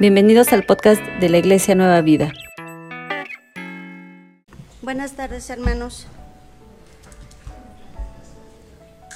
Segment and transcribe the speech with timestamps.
[0.00, 2.32] Bienvenidos al podcast de la Iglesia Nueva Vida.
[4.80, 6.06] Buenas tardes hermanos.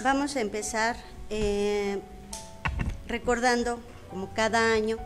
[0.03, 0.97] Vamos a empezar
[1.31, 2.01] eh,
[3.07, 3.79] recordando,
[4.11, 4.97] como cada año,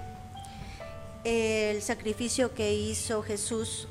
[1.25, 3.87] el sacrificio que hizo Jesús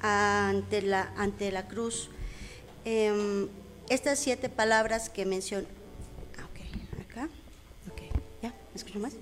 [0.00, 2.10] ante la, ante la cruz.
[2.84, 3.48] Em,
[3.88, 5.66] estas siete palabras que menciono.
[6.38, 7.28] Ah, ok, acá.
[7.90, 8.02] Ok,
[8.40, 8.52] ¿ya?
[8.74, 9.12] ¿Me escucho más?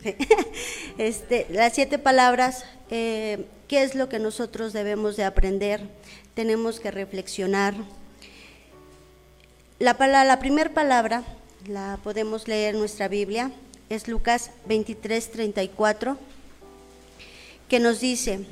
[0.98, 5.82] este, las siete palabras, eh, ¿qué es lo que nosotros debemos de aprender?
[6.34, 7.74] Tenemos que reflexionar.
[9.78, 9.92] La,
[10.24, 11.22] la primera palabra
[11.66, 13.52] la podemos leer en nuestra Biblia,
[13.90, 16.16] es Lucas 23, 34,
[17.68, 18.46] que nos dice,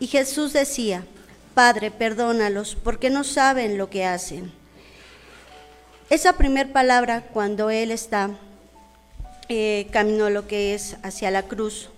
[0.00, 1.04] y Jesús decía,
[1.52, 4.50] Padre, perdónalos, porque no saben lo que hacen.
[6.08, 8.30] Esa primera palabra, cuando Él está
[9.48, 11.90] eh, camino a lo que es hacia la cruz,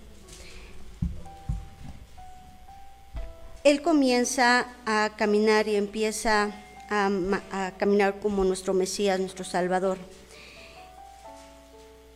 [3.63, 6.51] Él comienza a caminar y empieza
[6.89, 7.09] a,
[7.51, 9.97] a caminar como nuestro Mesías, nuestro Salvador.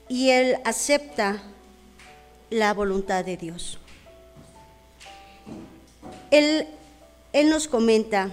[0.08, 1.42] Y Él acepta
[2.50, 3.80] la voluntad de Dios.
[6.30, 6.68] Él
[7.32, 8.32] él nos comenta,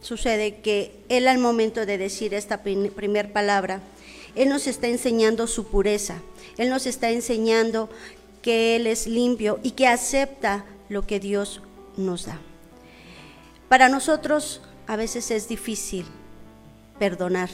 [0.00, 3.80] sucede que Él al momento de decir esta primera palabra,
[4.34, 6.20] Él nos está enseñando su pureza,
[6.56, 7.88] Él nos está enseñando
[8.40, 11.60] que Él es limpio y que acepta lo que Dios
[11.96, 12.40] nos da.
[13.68, 16.06] Para nosotros a veces es difícil
[16.98, 17.50] perdonar,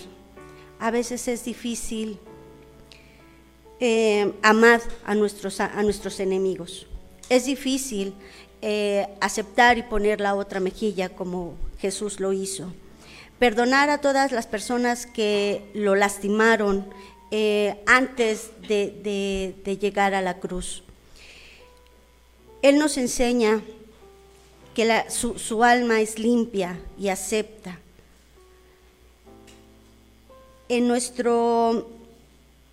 [0.78, 2.18] a veces es difícil
[3.80, 6.86] eh, amar a nuestros, a nuestros enemigos,
[7.28, 8.14] es difícil
[8.60, 12.72] eh, aceptar y poner la otra mejilla como Jesús lo hizo.
[13.38, 16.86] Perdonar a todas las personas que lo lastimaron
[17.30, 20.82] eh, antes de, llegar a la cruz.
[22.62, 23.62] Él nos enseña
[24.74, 27.78] que su, su alma es limpia y acepta.
[30.68, 31.88] En nuestro,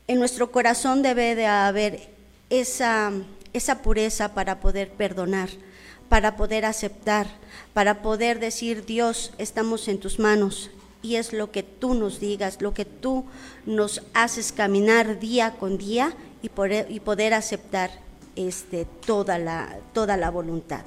[0.08, 2.10] en nuestro corazón debe de haber
[2.50, 3.12] esa,
[3.54, 5.50] esa pureza para poder perdonar
[6.10, 7.28] para poder aceptar,
[7.74, 10.70] para poder decir, Dios, estamos en tus manos
[11.02, 13.26] y es lo que tú nos digas, lo que tú
[13.66, 17.92] nos haces caminar día con día y, poder, aceptar
[18.36, 20.82] este, toda, la, toda la voluntad.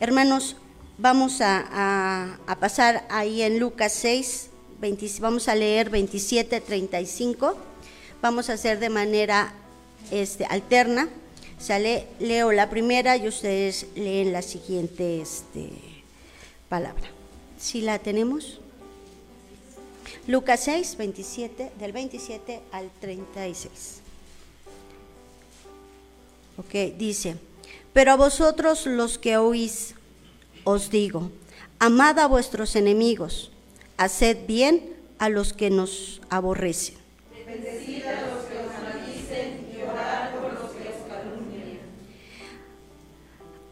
[0.00, 0.56] Hermanos,
[0.98, 4.50] vamos a, pasar ahí en Lucas 6,
[5.20, 7.56] vamos a leer 27, 35,
[8.22, 9.52] vamos a hacer de manera
[10.10, 11.08] este, alterna.
[11.64, 15.70] Sale, leo la primera y ustedes leen la siguiente este,
[16.68, 17.08] palabra.
[17.58, 18.60] Si la tenemos.
[20.26, 23.70] Lucas 6, 27, del 27 al 36.
[26.58, 27.36] Ok, dice,
[27.94, 29.94] pero a vosotros los que oís,
[30.64, 31.30] os digo,
[31.78, 33.50] amad a vuestros enemigos,
[33.96, 34.82] haced bien
[35.18, 36.96] a los que nos aborrecen.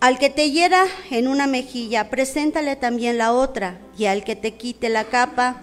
[0.02, 4.54] Al que te hiera en una mejilla, preséntale también la otra, y al que te
[4.54, 5.60] quite la capa,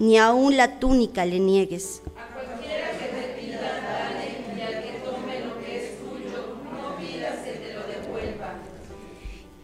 [0.00, 2.02] ni aun la túnica le niegues.
[2.16, 6.96] A cualquiera que te pida, dale, y al que tome lo que es tuyo, no
[6.96, 8.54] pidas que te lo devuelva.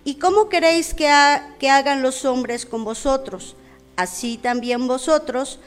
[0.05, 1.13] ¿Y cómo queréis que,
[1.59, 3.57] que hagan los hombres con vosotros?
[3.97, 5.59] Así también vosotros,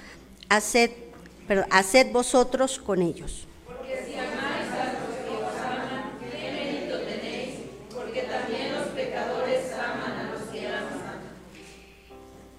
[0.48, 0.92] haced,
[1.50, 3.47] pero haced vosotros con ellos.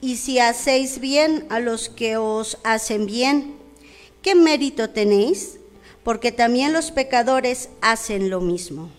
[0.00, 3.56] Y si hacéis bien a los que os hacen bien,
[4.22, 5.58] ¿qué mérito tenéis?
[6.04, 8.90] Porque también los pecadores hacen lo mismo.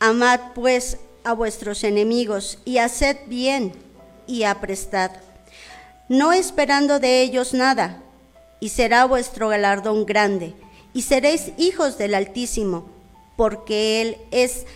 [0.00, 3.74] Amad pues a vuestros enemigos y haced bien
[4.26, 5.10] y aprestad,
[6.08, 8.02] no esperando de ellos nada
[8.60, 10.54] y será vuestro galardón grande,
[10.92, 12.88] y seréis hijos del Altísimo,
[13.36, 14.66] porque Él es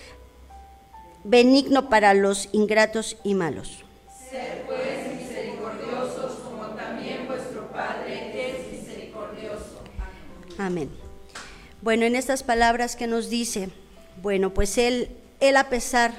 [1.23, 3.85] benigno para los ingratos y malos.
[4.31, 9.83] Sed pues misericordiosos como también vuestro Padre es misericordioso.
[10.59, 10.91] Amén.
[11.83, 13.69] Bueno, en estas palabras que nos dice,
[14.23, 15.11] bueno, pues Él,
[15.41, 16.15] él a pesar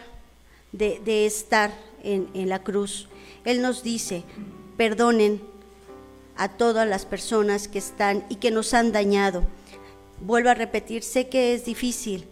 [0.72, 1.72] de, estar
[2.04, 3.08] en, en la cruz,
[3.46, 4.24] Él nos dice,
[4.78, 5.55] perdonen
[6.38, 9.44] a todas las personas que están y que nos han dañado.
[10.22, 12.26] Vuelvo a repetir, sé que es difícil,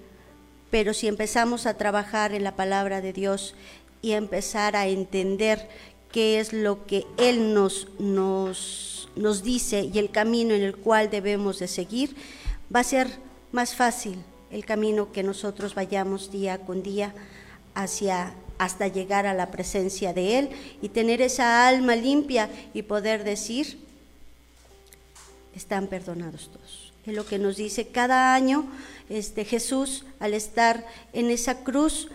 [0.72, 3.56] pero si empezamos a trabajar en la palabra de Dios
[4.02, 5.68] y empezar a entender
[6.12, 11.10] qué es lo que Él nos, nos, nos dice y el camino en el cual
[11.10, 12.16] debemos de seguir,
[12.74, 13.08] va a ser
[13.52, 14.18] más fácil
[14.52, 17.14] el camino que nosotros vayamos día con día
[17.74, 20.50] hacia hasta llegar a la presencia de Él
[20.82, 23.80] y tener esa alma limpia y poder decir,
[25.56, 26.94] están perdonados todos.
[27.06, 28.66] Es lo que nos dice cada año
[29.10, 32.08] este, Jesús al estar en esa cruz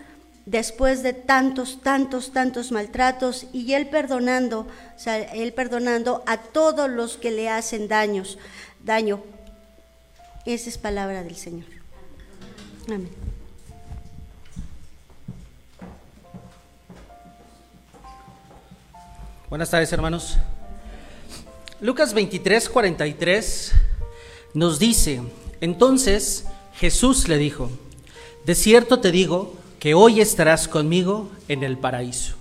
[0.45, 4.61] después de tantos, tantos, tantos maltratos y Él perdonando,
[4.95, 8.39] o sea, Él perdonando a todos los que le hacen daños,
[8.83, 9.21] daño.
[10.45, 11.67] Esa es palabra del Señor.
[12.87, 13.09] Amén.
[19.49, 20.37] Buenas tardes, hermanos.
[21.81, 23.71] Lucas 23, 43
[24.53, 25.21] nos dice,
[25.61, 26.45] entonces
[26.75, 27.69] Jesús le dijo,
[28.45, 32.35] de cierto te digo que hoy estarás conmigo en el paraíso.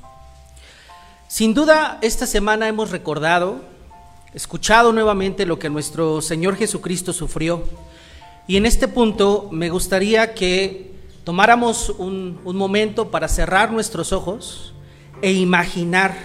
[1.29, 3.61] Sin duda, esta semana hemos recordado,
[4.35, 7.63] escuchado nuevamente lo que nuestro Señor Jesucristo sufrió.
[8.49, 10.91] Y en este punto me gustaría que
[11.23, 14.75] tomáramos un, un momento para cerrar nuestros ojos
[15.23, 16.17] e imaginar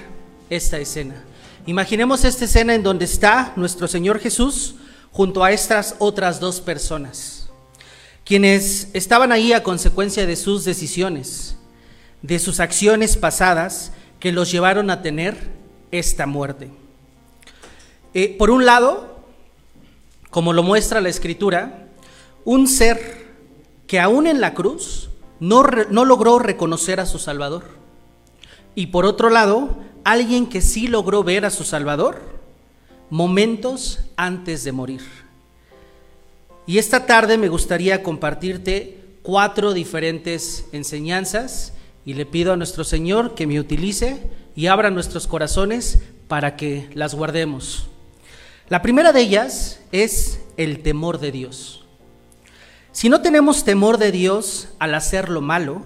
[0.50, 1.26] esta escena.
[1.66, 4.76] Imaginemos esta escena en donde está nuestro Señor Jesús
[5.14, 7.50] junto a estas otras dos personas,
[8.26, 11.56] quienes estaban ahí a consecuencia de sus decisiones,
[12.22, 15.52] de sus acciones pasadas que los llevaron a tener
[15.92, 16.70] esta muerte.
[18.14, 19.20] Eh, por un lado,
[20.32, 21.88] como lo muestra la escritura,
[22.44, 23.28] un ser
[23.88, 27.64] que aún en la cruz no, no logró reconocer a su Salvador.
[28.76, 32.22] Y por otro lado, alguien que sí logró ver a su Salvador
[33.10, 35.02] momentos antes de morir.
[36.66, 41.74] Y esta tarde me gustaría compartirte cuatro diferentes enseñanzas
[42.06, 44.24] y le pido a nuestro Señor que me utilice
[44.56, 47.88] y abra nuestros corazones para que las guardemos.
[48.70, 51.84] La primera de ellas es el temor de Dios.
[52.92, 55.82] Si no tenemos temor de Dios al hacer lo malo,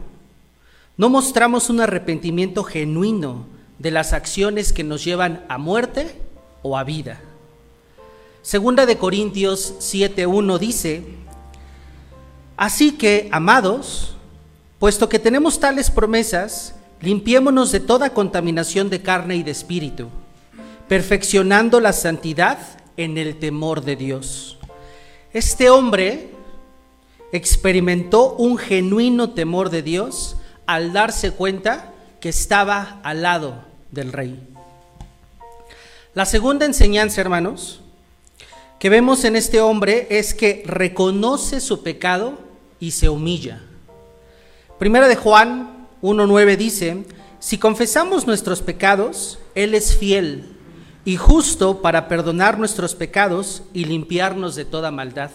[0.97, 6.15] no mostramos un arrepentimiento genuino de las acciones que nos llevan a muerte
[6.61, 7.19] o a vida.
[8.41, 11.03] Segunda de Corintios 7:1 dice,
[12.55, 14.15] Así que, amados,
[14.79, 20.07] puesto que tenemos tales promesas, limpiémonos de toda contaminación de carne y de espíritu,
[20.87, 22.57] perfeccionando la santidad
[22.95, 24.57] en el temor de Dios.
[25.33, 26.31] Este hombre
[27.31, 34.39] experimentó un genuino temor de Dios al darse cuenta que estaba al lado del rey.
[36.13, 37.81] La segunda enseñanza, hermanos,
[38.79, 42.39] que vemos en este hombre es que reconoce su pecado
[42.79, 43.61] y se humilla.
[44.79, 47.05] Primera de Juan 1.9 dice,
[47.39, 50.55] si confesamos nuestros pecados, Él es fiel
[51.05, 55.31] y justo para perdonar nuestros pecados y limpiarnos de toda maldad.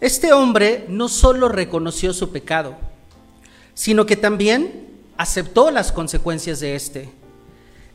[0.00, 2.76] Este hombre no solo reconoció su pecado,
[3.74, 7.12] sino que también aceptó las consecuencias de este.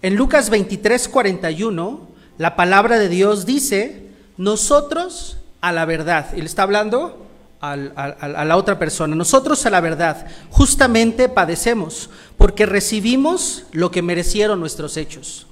[0.02, 2.08] En Lucas 23, 41,
[2.38, 4.08] la palabra de Dios dice,
[4.38, 7.26] nosotros a la verdad, y le está hablando
[7.62, 14.62] a la otra persona, nosotros a la verdad, justamente padecemos, porque recibimos lo que merecieron
[14.62, 15.48] nuestros hechos,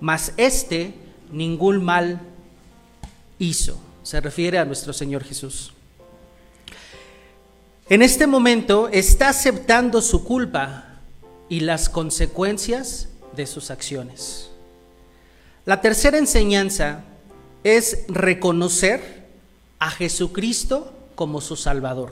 [0.00, 0.94] mas este
[1.30, 2.20] ningún mal
[3.38, 5.72] hizo, se refiere a nuestro Señor Jesús.
[7.88, 10.87] En este momento está aceptando su culpa
[11.48, 14.50] y las consecuencias de sus acciones.
[15.64, 17.04] La tercera enseñanza
[17.64, 19.28] es reconocer
[19.78, 22.10] a Jesucristo como su Salvador.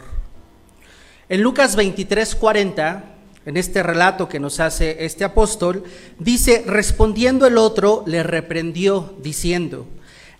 [1.29, 3.05] En Lucas 23, 40,
[3.47, 5.85] en este relato que nos hace este apóstol,
[6.19, 9.87] dice, respondiendo el otro, le reprendió, diciendo,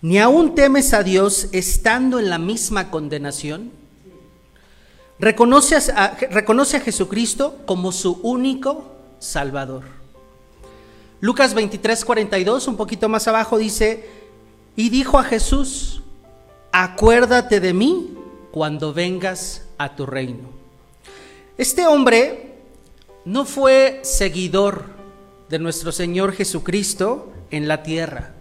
[0.03, 3.71] ¿ni aún temes a Dios estando en la misma condenación?
[5.19, 8.85] Reconoce a, reconoce a Jesucristo como su único
[9.19, 9.85] Salvador.
[11.21, 14.09] Lucas 23, 42, un poquito más abajo, dice,
[14.77, 16.03] y dijo a Jesús,
[16.71, 18.15] acuérdate de mí
[18.51, 20.51] cuando vengas a tu reino.
[21.57, 22.55] Este hombre
[23.25, 24.85] no fue seguidor
[25.49, 28.35] de nuestro Señor Jesucristo en la tierra.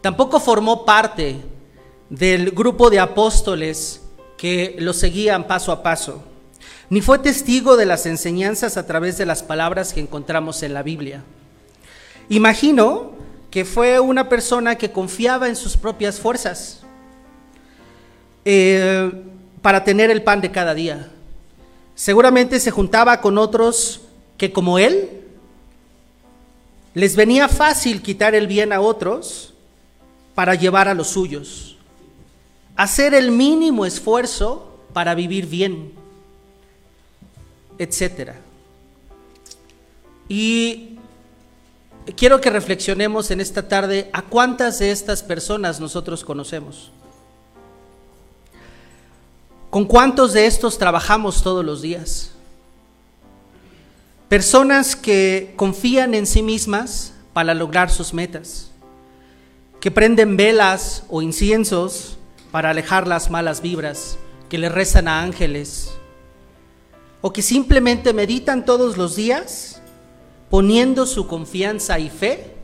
[0.00, 1.36] Tampoco formó parte
[2.10, 4.02] del grupo de apóstoles
[4.38, 6.22] que lo seguían paso a paso,
[6.88, 10.82] ni fue testigo de las enseñanzas a través de las palabras que encontramos en la
[10.82, 11.22] Biblia.
[12.30, 13.12] Imagino
[13.50, 16.80] que fue una persona que confiaba en sus propias fuerzas
[18.44, 19.12] eh,
[19.60, 21.10] para tener el pan de cada día.
[21.94, 24.02] Seguramente se juntaba con otros
[24.38, 25.10] que como Él,
[26.94, 29.52] les venía fácil quitar el bien a otros
[30.34, 31.67] para llevar a los suyos,
[32.78, 35.92] hacer el mínimo esfuerzo para vivir bien,
[37.76, 38.34] etc.
[40.28, 40.96] Y
[42.16, 46.92] quiero que reflexionemos en esta tarde a cuántas de estas personas nosotros conocemos.
[49.70, 52.30] ¿Con cuántos de estos trabajamos todos los días?
[54.28, 58.70] Personas que confían en sí mismas para lograr sus metas,
[59.80, 62.17] que prenden velas o inciensos
[62.50, 65.98] para alejar las malas vibras, que le rezan a ángeles,
[67.20, 69.82] o que simplemente meditan todos los días
[70.50, 72.54] poniendo su confianza y fe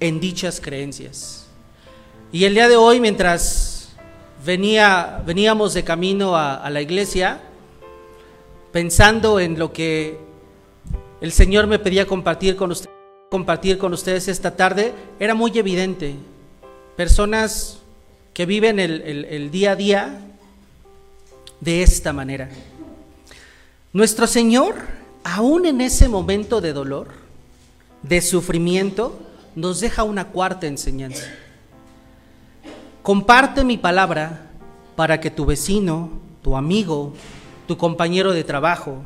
[0.00, 1.46] en dichas creencias.
[2.32, 3.90] Y el día de hoy, mientras
[4.44, 7.42] venía, veníamos de camino a, la iglesia,
[8.72, 10.18] pensando en lo que
[11.20, 12.72] el Señor me pedía compartir con,
[13.30, 16.14] compartir con ustedes esta tarde, era muy evidente.
[16.96, 17.81] Personas
[18.34, 20.20] que viven el, día a día
[21.60, 22.48] de esta manera.
[23.92, 24.74] Nuestro Señor,
[25.22, 27.08] aún en ese momento de dolor,
[28.02, 29.20] de sufrimiento,
[29.54, 31.26] nos deja una cuarta enseñanza.
[33.02, 34.50] Comparte mi palabra
[34.96, 36.10] para que tu vecino,
[36.42, 37.12] tu amigo,
[37.66, 39.02] tu compañero de trabajo,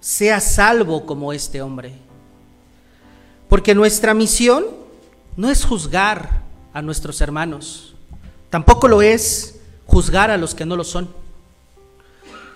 [0.00, 1.92] sea salvo como este hombre.
[3.48, 4.64] Porque nuestra misión
[5.36, 6.42] no es juzgar
[6.72, 7.96] a nuestros hermanos,
[8.50, 11.08] tampoco lo es juzgar a los que no lo son,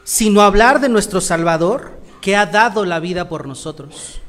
[0.05, 4.21] sino hablar de nuestro Salvador que ha dado la vida por nosotros.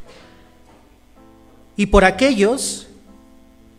[1.75, 2.87] Y por aquellos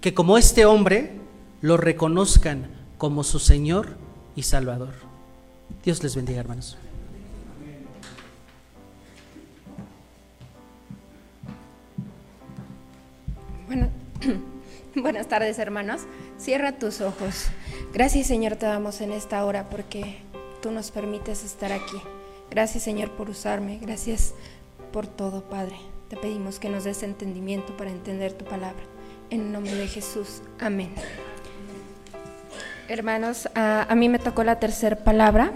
[0.01, 1.13] que como este hombre
[1.61, 3.97] lo reconozcan como su Señor
[4.37, 4.95] y Salvador.
[5.85, 6.77] Dios les bendiga, hermanos.
[14.95, 16.03] buenas tardes hermanos.
[16.39, 17.47] Cierra tus ojos.
[17.95, 20.17] Gracias Señor te damos en esta hora porque
[20.61, 21.97] tú nos permites estar aquí.
[22.51, 23.79] Gracias Señor por usarme.
[23.81, 24.35] Gracias
[24.93, 25.77] por todo Padre.
[26.09, 28.83] Te pedimos que nos des entendimiento para entender tu palabra.
[29.31, 30.43] En el nombre de Jesús.
[30.59, 30.91] Amén.
[32.89, 35.53] Hermanos, a, mí me tocó la tercera palabra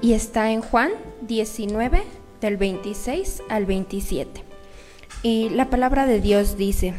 [0.00, 2.02] y está en Juan 19
[2.40, 4.42] del 26 al 27.
[5.22, 6.94] Y la palabra de Dios dice,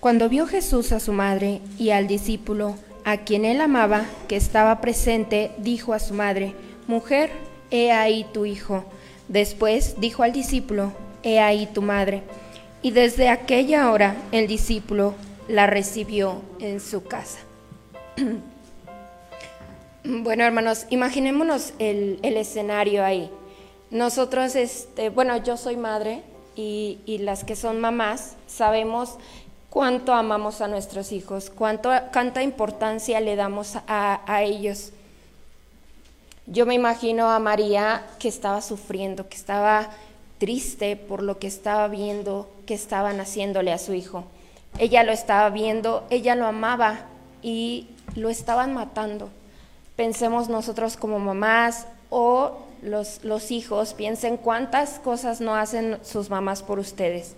[0.00, 2.76] cuando vio Jesús a su madre y al discípulo,
[3.06, 6.54] a quien él amaba, que estaba presente, dijo a su madre,
[6.88, 7.30] Mujer,
[7.70, 8.84] he ahí tu hijo.
[9.28, 12.24] Después dijo al discípulo, He ahí tu madre.
[12.82, 15.14] Y desde aquella hora el discípulo
[15.46, 17.38] la recibió en su casa.
[20.04, 23.30] bueno, hermanos, imaginémonos el, escenario ahí.
[23.92, 26.22] Nosotros, este, bueno, yo soy madre
[26.56, 29.16] y, y las que son mamás sabemos
[29.76, 34.90] cuánto amamos a nuestros hijos, cuánto, cuánta importancia le damos a, ellos.
[36.46, 39.90] Yo me imagino a María que estaba sufriendo, que estaba
[40.38, 44.24] triste por lo que estaba viendo que estaban haciéndole a su hijo.
[44.78, 47.00] Ella lo estaba viendo, ella lo amaba
[47.42, 49.28] y lo estaban matando.
[49.94, 56.62] Pensemos nosotros como mamás o los, los hijos, piensen cuántas cosas no hacen sus mamás
[56.62, 57.36] por ustedes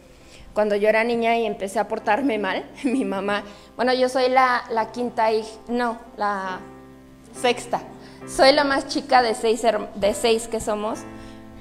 [0.58, 3.44] cuando yo era niña y empecé a portarme mal, mi mamá,
[3.76, 6.58] bueno, yo soy la, quinta hija, no, la
[7.40, 7.80] sexta,
[8.26, 9.62] soy la más chica de seis,
[9.94, 10.98] de seis que somos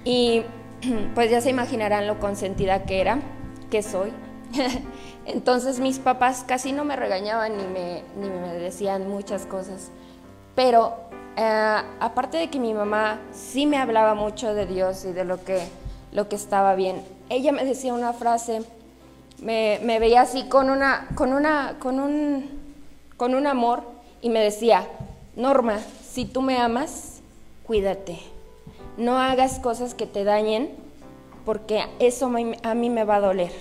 [0.04, 0.42] y
[1.14, 3.20] pues ya se imaginarán lo consentida que era,
[3.70, 4.12] que soy.
[5.28, 9.92] Entonces mis papás casi no me regañaban ni me, ni me decían muchas cosas,
[10.56, 10.96] pero
[11.36, 15.44] eh, aparte de que mi mamá sí me hablaba mucho de Dios y de lo
[15.44, 15.62] que,
[16.12, 18.64] lo que estaba bien, ella me decía una frase
[19.42, 22.50] me, veía así con, una, con, una, con, un,
[23.18, 23.84] con un amor
[24.22, 24.88] y me decía,
[25.36, 27.22] Norma, si tú me amas,
[27.66, 28.20] cuídate.
[28.98, 30.72] No hagas cosas que te dañen
[31.46, 32.32] porque eso
[32.64, 33.52] a mí me va a doler.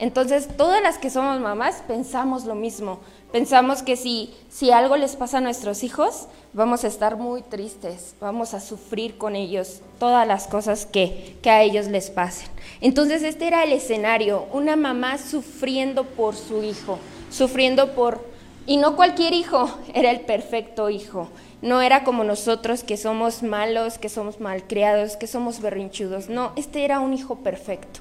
[0.00, 3.00] Entonces, todas las que somos mamás pensamos lo mismo.
[3.32, 8.14] Pensamos que si, si algo les pasa a nuestros hijos, vamos a estar muy tristes,
[8.18, 12.48] vamos a sufrir con ellos todas las cosas que, que a ellos les pasen.
[12.80, 16.98] Entonces, este era el escenario, una mamá sufriendo por su hijo,
[17.30, 18.24] sufriendo por...
[18.66, 21.28] Y no cualquier hijo, era el perfecto hijo.
[21.60, 26.30] No era como nosotros que somos malos, que somos malcriados, que somos berrinchudos.
[26.30, 28.00] No, este era un hijo perfecto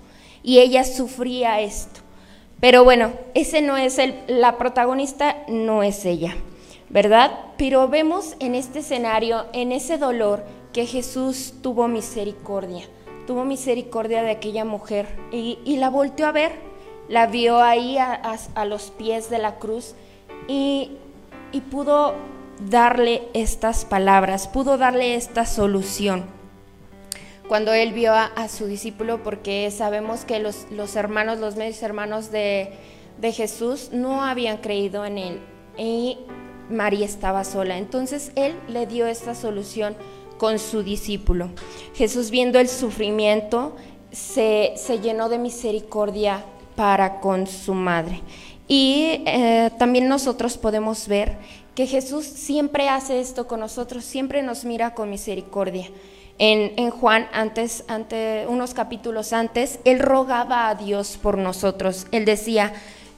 [0.50, 2.00] y ella sufría esto.
[2.60, 6.36] Pero bueno, ese no es el, la protagonista no es ella,
[6.90, 7.38] ¿verdad?
[7.56, 12.86] Pero vemos en este escenario, en ese dolor, que Jesús tuvo misericordia,
[13.28, 16.54] tuvo misericordia de aquella mujer y, la volteó a ver,
[17.10, 19.94] la vio ahí a, los pies de la cruz
[20.48, 20.94] y,
[21.70, 22.16] pudo
[22.60, 26.39] darle estas palabras, pudo darle esta solución.
[27.50, 32.70] Cuando él vio a, su discípulo, porque sabemos que los, hermanos, los medios hermanos de,
[33.24, 35.40] Jesús no habían creído en él
[35.76, 36.20] y
[36.70, 37.80] María estaba sola.
[37.80, 39.96] Entonces él le dio esta solución
[40.38, 41.50] con su discípulo.
[41.96, 43.76] Jesús viendo el sufrimiento
[44.12, 48.22] se, llenó de misericordia para con su madre.
[48.68, 51.36] Y eh, también nosotros podemos ver
[51.74, 55.88] que Jesús siempre hace esto con nosotros, siempre nos mira con misericordia.
[56.42, 62.08] En, Juan, antes, ante, unos capítulos antes, él rogaba a Dios por nosotros.
[62.12, 62.72] Él decía,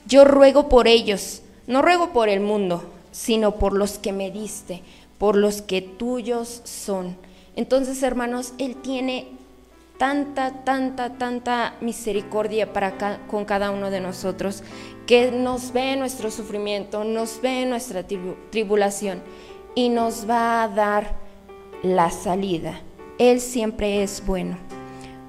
[0.06, 4.82] yo ruego por ellos, no ruego por el mundo, sino por los que me diste,
[5.18, 7.16] por los que tuyos son.
[7.54, 9.28] Entonces, hermanos, Él tiene
[9.98, 14.64] tanta, tanta, tanta misericordia para con cada uno de nosotros,
[15.06, 18.04] que nos ve nuestro sufrimiento, nos ve nuestra
[18.50, 19.22] tribulación
[19.76, 21.14] y nos va a dar
[21.84, 22.80] la salida.
[23.18, 24.56] Él siempre es bueno.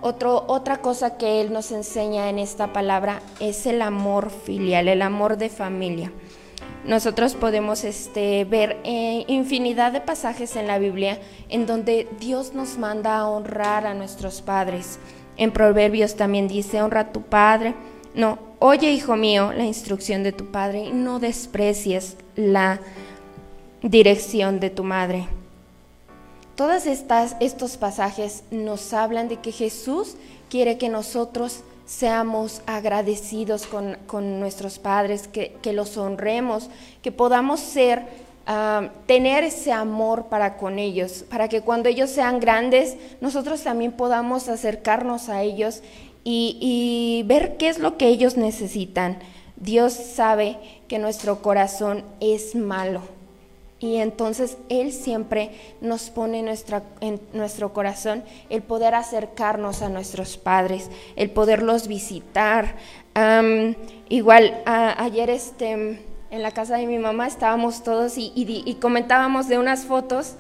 [0.02, 5.38] otra cosa que Él nos enseña en esta palabra es el amor filial, el amor
[5.38, 6.12] de familia
[6.86, 12.78] nosotros podemos este, ver eh, infinidad de pasajes en la Biblia en donde Dios nos
[12.78, 15.00] manda a honrar a nuestros padres.
[15.38, 17.74] En Proverbios también dice, honra a tu padre.
[18.16, 22.82] No, oye hijo mío la instrucción de tu padre y no desprecies la
[23.82, 25.28] dirección de tu madre.
[26.56, 30.16] Todos estos pasajes nos hablan de que Jesús
[30.52, 36.70] quiere que nosotros seamos agradecidos con, nuestros padres, que, los honremos,
[37.02, 38.04] que podamos ser,
[38.46, 43.92] ah, tener ese amor para con ellos, para que cuando ellos sean grandes, nosotros también
[43.92, 45.82] podamos acercarnos a ellos
[46.24, 49.18] y ver qué es lo que ellos necesitan.
[49.56, 53.02] Dios sabe que nuestro corazón es malo
[53.84, 59.90] y entonces Él siempre nos pone en, nuestra, en nuestro corazón el poder acercarnos a
[59.90, 62.76] nuestros padres, el poderlos visitar.
[64.08, 65.72] igual ayer este,
[66.32, 70.36] en la casa de mi mamá estábamos todos y, y, comentábamos de unas fotos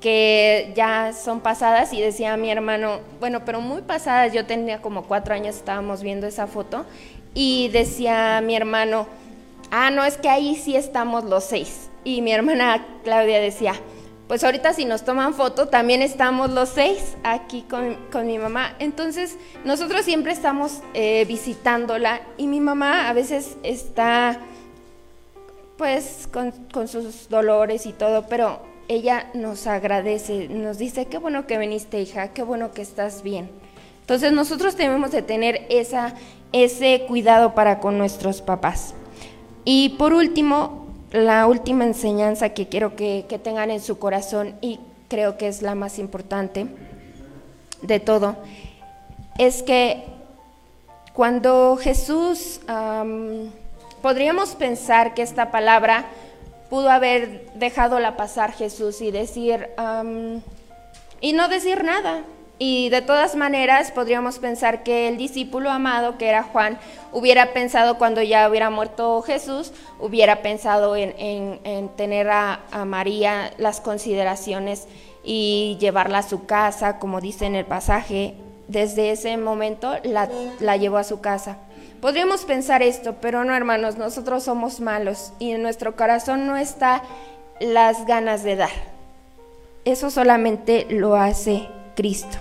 [0.00, 5.02] que ya son pasadas y decía mi hermano, bueno, pero muy pasadas, yo tenía como
[5.02, 6.86] cuatro años, estábamos viendo esa foto
[7.34, 9.06] y decía mi hermano,
[9.70, 11.87] ah, no, es que ahí sí estamos los seis.
[12.04, 13.74] Y mi hermana Claudia decía,
[14.28, 18.74] pues ahorita si nos toman foto, también estamos los seis aquí con, mi mamá.
[18.78, 24.38] Entonces, nosotros siempre estamos eh, visitándola y mi mamá a veces está
[25.78, 31.46] pues con, con, sus dolores y todo, pero ella nos agradece, nos dice, qué bueno
[31.46, 33.48] que viniste hija, qué bueno que estás bien.
[34.00, 36.14] Entonces nosotros debemos de tener esa,
[36.52, 38.94] ese cuidado para con nuestros papás.
[39.64, 40.77] Y por último,
[41.12, 45.74] la última enseñanza que quiero que, tengan en su corazón y creo que es la
[45.74, 46.66] más importante
[47.82, 48.36] de todo,
[49.38, 50.04] es que
[51.14, 52.60] cuando Jesús,
[54.02, 56.06] podríamos pensar que esta palabra
[56.68, 59.70] pudo haber dejado la pasar Jesús y decir,
[61.20, 62.22] y no decir nada,
[62.58, 66.78] y de todas maneras podríamos pensar que el discípulo amado, que era Juan,
[67.12, 74.88] hubiera pensado cuando ya hubiera muerto Jesús, hubiera pensado en, tener a, María las consideraciones
[75.22, 78.34] y llevarla a su casa, como dice en el pasaje.
[78.66, 81.58] Desde ese momento la, la llevó a su casa.
[82.00, 87.02] Podríamos pensar esto, pero no hermanos, nosotros somos malos y en nuestro corazón no está
[87.60, 88.70] las ganas de dar.
[89.84, 92.38] Eso solamente lo hace Cristo.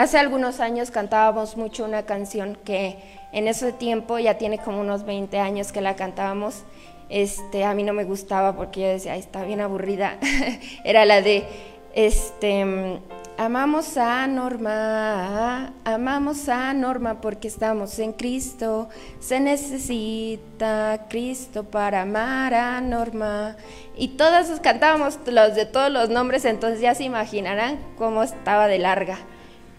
[0.00, 2.96] Hace algunos años cantábamos mucho una canción que
[3.32, 6.62] en ese tiempo, ya tiene como unos 20 años que la cantábamos,
[7.10, 10.16] este, a mí no me gustaba porque yo decía, Ay, está bien aburrida,
[10.84, 11.44] era la de,
[11.92, 12.98] este,
[13.36, 22.54] amamos a Norma, amamos a Norma porque estamos en Cristo, se necesita Cristo para amar
[22.54, 23.54] a Norma.
[23.98, 28.78] Y todos cantábamos los de todos los nombres, entonces ya se imaginarán cómo estaba de
[28.78, 29.18] larga.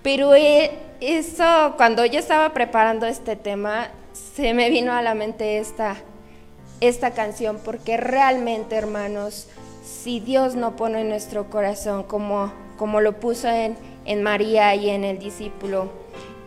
[0.03, 5.59] Pero eh, eso, cuando yo estaba preparando este tema, se me vino a la mente
[5.59, 5.97] esta,
[6.79, 9.47] esta canción, porque realmente, hermanos,
[9.83, 14.89] si Dios no pone en nuestro corazón como, como lo puso en, en María y
[14.89, 15.91] en el discípulo,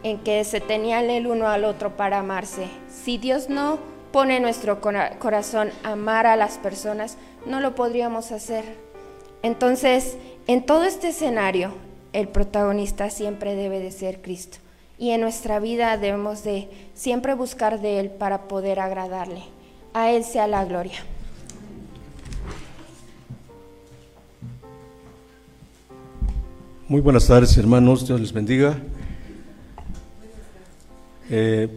[0.03, 3.79] en que se tenían el uno al otro para amarse, si Dios no
[4.13, 8.65] pone en nuestro corazón amar a las personas, no lo podríamos hacer.
[9.43, 11.73] Entonces, en todo este escenario,
[12.15, 14.59] el protagonista siempre debe de ser Cristo.
[14.99, 19.43] Y en nuestra vida debemos de siempre buscar de Él para poder agradarle.
[19.93, 21.05] A Él sea la gloria.
[26.89, 28.07] Muy buenas tardes, hermanos.
[28.07, 28.79] Dios les bendiga.
[31.29, 31.69] Eh,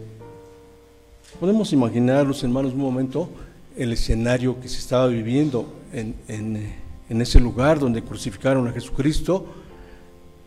[1.40, 3.28] podemos imaginar, los hermanos, un momento
[3.76, 9.46] el escenario que se estaba viviendo en, en, ese lugar donde crucificaron a Jesucristo.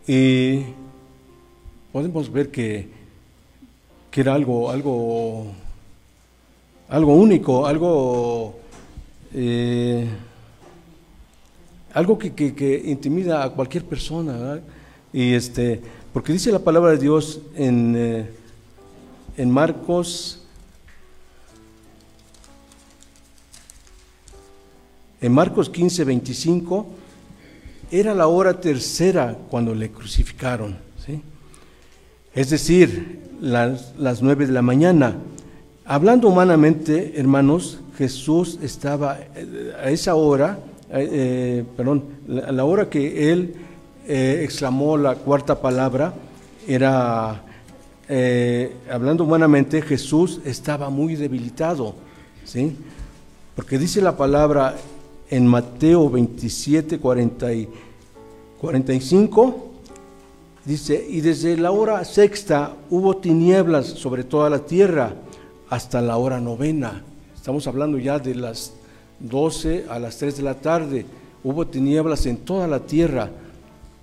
[0.06, 0.64] Y
[1.92, 2.88] podemos ver que,
[4.10, 5.46] que era algo, algo,
[6.88, 8.58] algo único, algo,
[9.34, 10.06] eh,
[11.94, 14.60] algo que, que, intimida a cualquier persona.
[15.12, 15.80] Y este,
[16.12, 18.30] porque dice la palabra de Dios en, eh,
[19.36, 20.42] en Marcos
[25.22, 26.86] En Marcos 15, 25,
[27.92, 30.78] era la hora tercera cuando le crucificaron.
[31.04, 31.22] ¿sí?
[32.34, 35.16] Es decir, las, nueve de la mañana.
[35.84, 40.58] Hablando humanamente, hermanos, Jesús estaba eh, a esa hora,
[40.90, 42.04] eh, eh, perdón,
[42.46, 43.54] a la hora que él
[44.06, 46.12] exclamó la cuarta palabra,
[46.66, 47.42] era,
[48.90, 51.94] hablando humanamente, Jesús estaba muy debilitado,
[52.44, 52.76] ¿sí?
[53.54, 54.74] Porque dice la palabra,
[55.32, 57.68] en Mateo 27, 40 y
[58.60, 59.70] 45,
[60.66, 65.14] dice, y desde la hora sexta hubo tinieblas sobre toda la tierra
[65.70, 67.02] hasta la hora novena.
[67.34, 68.74] Estamos hablando ya de las
[69.20, 71.06] 12 a las 3 de la tarde.
[71.42, 73.30] Hubo tinieblas en toda la tierra.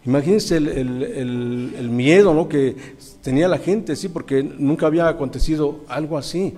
[0.08, 2.50] Imagínense el, miedo ¿no?
[2.50, 2.76] que
[3.22, 6.56] tenía la gente, sí, porque nunca había acontecido algo así.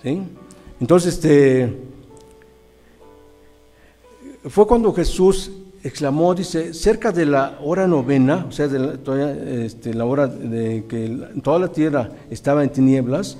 [0.00, 0.22] ¿sí?
[0.80, 1.91] Entonces, este,
[4.48, 5.50] fue cuando Jesús
[5.84, 9.32] exclamó, dice, cerca de la hora novena, o sea, de la,
[9.64, 13.38] este, la hora de que toda la tierra estaba en tinieblas,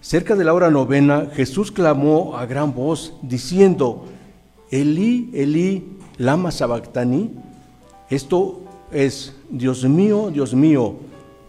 [0.00, 4.06] cerca de la hora novena, Jesús clamó a gran voz, diciendo,
[4.70, 7.30] Elí, Elí, lama sabactani,
[8.08, 8.60] esto
[8.90, 10.96] es, Dios mío, Dios mío,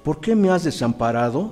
[0.04, 1.52] ¿por qué me has desamparado?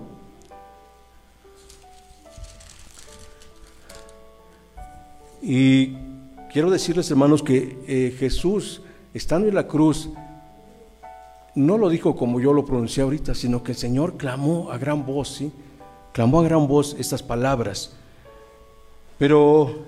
[5.41, 5.95] Y
[6.51, 8.81] quiero decirles, hermanos, que eh, Jesús,
[9.13, 10.09] estando en la cruz,
[11.55, 15.05] no lo dijo como yo lo pronuncié ahorita, sino que el Señor clamó a gran
[15.05, 15.51] voz, ¿sí?
[16.13, 17.93] Clamó a gran voz estas palabras.
[19.17, 19.85] Pero,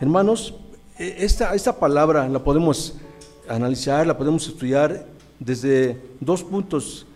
[0.00, 0.54] hermanos,
[0.98, 2.94] e, esta, esta palabra la podemos
[3.48, 5.06] analizar, la podemos estudiar
[5.38, 7.06] desde dos puntos,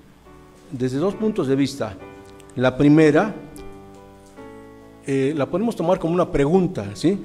[0.71, 1.97] desde dos puntos de vista.
[2.55, 3.35] La primera,
[5.05, 7.19] eh, la podemos tomar como una pregunta, ¿sí?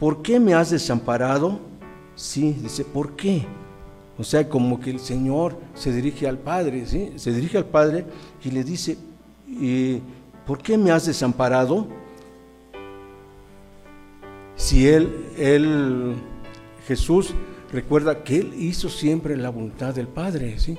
[0.00, 1.60] ¿Por qué me has desamparado?
[2.16, 3.46] Sí, dice, ¿por qué?
[4.18, 7.12] O sea, como que el Señor se dirige al Padre, ¿sí?
[7.16, 8.04] Se dirige al Padre
[8.44, 8.98] y le dice,
[10.46, 11.86] ¿por qué me has desamparado?
[14.56, 16.14] Si Él, Él,
[16.86, 17.32] Jesús,
[17.72, 20.76] recuerda que Él hizo siempre la voluntad del Padre, ¿sí?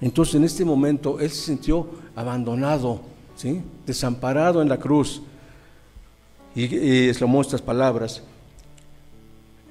[0.00, 3.00] Entonces en este momento Él se sintió abandonado,
[3.34, 3.62] ¿sí?
[3.84, 5.22] Desamparado en la cruz.
[6.54, 8.22] Y, y exclamó estas palabras,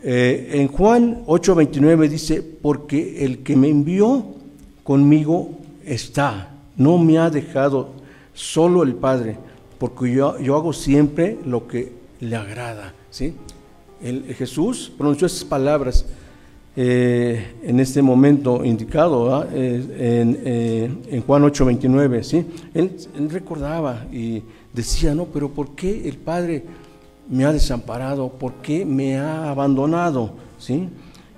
[0.01, 4.25] eh, en Juan 8:29 dice, porque el que me envió
[4.83, 5.51] conmigo
[5.85, 7.89] está, no me ha dejado
[8.33, 9.37] solo el Padre,
[9.77, 12.93] porque yo, yo hago siempre lo que le agrada.
[13.09, 13.33] ¿sí?
[14.37, 16.05] Jesús pronunció esas palabras
[16.75, 22.23] eh, en este momento indicado eh, en, en, Juan 8:29.
[22.23, 22.45] ¿sí?
[22.73, 24.41] Él, él recordaba y
[24.73, 26.63] decía, no, pero ¿por qué el Padre
[27.29, 28.29] me ha desamparado?
[28.29, 30.31] ¿Por qué me ha abandonado?
[30.57, 30.89] ¿Sí?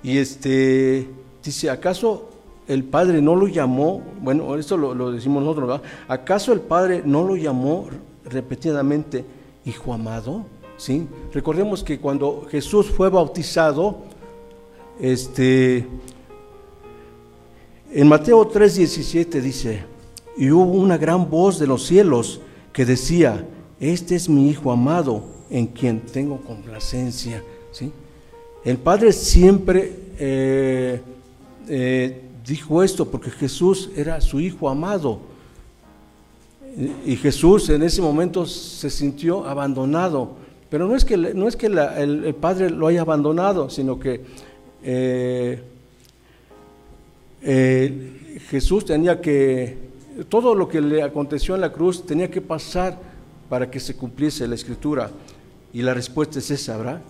[0.02, 1.08] Y este
[1.44, 2.30] dice, ¿acaso
[2.66, 4.02] el Padre no lo llamó?
[4.20, 5.80] Bueno, esto lo, decimos nosotros.
[6.08, 7.88] ¿Acaso el Padre no lo llamó
[8.24, 9.24] repetidamente
[9.64, 10.44] Hijo amado?
[10.76, 11.06] ¿Sí?
[11.32, 13.98] Recordemos que cuando Jesús fue bautizado,
[14.98, 15.86] este,
[17.92, 19.84] en Mateo 3:17 dice,
[20.36, 22.40] y hubo una gran voz de los cielos
[22.72, 23.46] que decía,
[23.78, 27.44] este es mi Hijo amado en quien tengo complacencia.
[27.72, 27.92] ¿sí?
[28.64, 31.00] El Padre siempre eh,
[31.68, 35.20] eh, dijo esto porque Jesús era su Hijo amado.
[37.04, 40.30] Y Jesús en ese momento se sintió abandonado.
[40.70, 44.22] Pero no es que, no es que el, Padre lo haya abandonado, sino que
[44.82, 45.62] eh,
[48.48, 49.76] Jesús tenía que,
[50.30, 52.98] todo lo que le aconteció en la cruz tenía que pasar
[53.50, 55.10] para que se cumpliese la escritura.
[55.72, 57.02] Y la respuesta es esa, ¿verdad?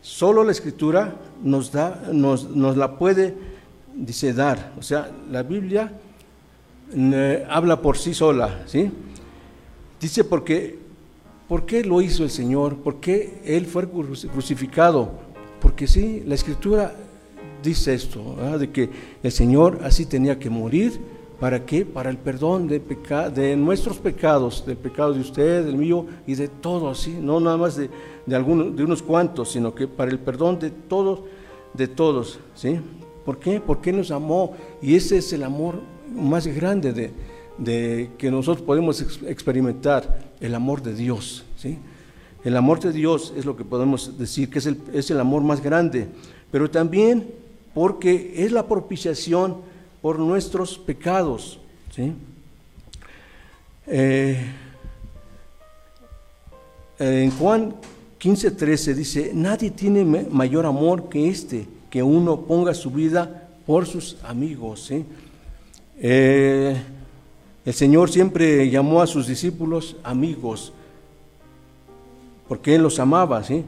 [0.00, 3.34] Solo la escritura nos, da, nos, la puede
[3.94, 4.72] dice dar.
[4.78, 5.92] O sea, la Biblia
[6.94, 8.90] eh, habla por sí sola, ¿sí?
[10.00, 10.78] Dice porque,
[11.48, 12.76] ¿por qué lo hizo el Señor?
[12.76, 15.10] ¿Por qué Él fue crucificado?
[15.60, 16.94] Porque sí, la Escritura
[17.62, 18.90] dice esto, de que
[19.22, 21.00] el Señor así tenía que morir.
[21.40, 21.84] ¿Para qué?
[21.84, 22.80] Para el perdón de,
[23.34, 27.16] de nuestros pecados, del pecado de usted, del mío y de todos, ¿sí?
[27.20, 27.90] no nada más de,
[28.24, 31.20] de, algunos, de unos cuantos, sino que para el perdón de todos,
[31.74, 32.40] de todos.
[32.54, 32.80] ¿sí?
[33.24, 33.60] ¿Por qué?
[33.60, 35.80] Porque nos amó y ese es el amor
[36.14, 37.12] más grande de,
[37.58, 41.44] de que nosotros podemos experimentar, el amor de Dios.
[41.56, 41.78] ¿sí?
[42.44, 45.42] El amor de Dios es lo que podemos decir que es el, es el amor
[45.42, 46.08] más grande,
[46.50, 47.30] pero también
[47.74, 49.56] porque es la propiciación
[50.02, 51.58] por nuestros pecados.
[51.94, 52.12] ¿sí?
[53.86, 54.44] Eh,
[56.98, 57.74] en Juan
[58.20, 64.16] 15:13 dice, nadie tiene mayor amor que este, que uno ponga su vida por sus
[64.24, 64.84] amigos.
[64.84, 65.04] ¿sí?
[65.98, 66.76] Eh,
[67.64, 70.72] el Señor siempre llamó a sus discípulos amigos,
[72.48, 73.64] porque Él los amaba, ¿sí?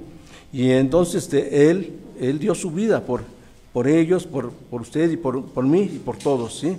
[0.52, 3.24] Y entonces Él, Él dio su vida por,
[3.72, 6.76] por ellos, por, por usted y por, mí y por todos, ¿sí?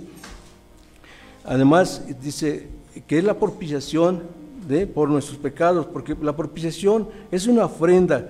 [1.44, 2.68] Además, dice
[3.06, 4.22] que es la propiciación
[4.68, 8.28] de, por nuestros pecados, porque la propiciación es una ofrenda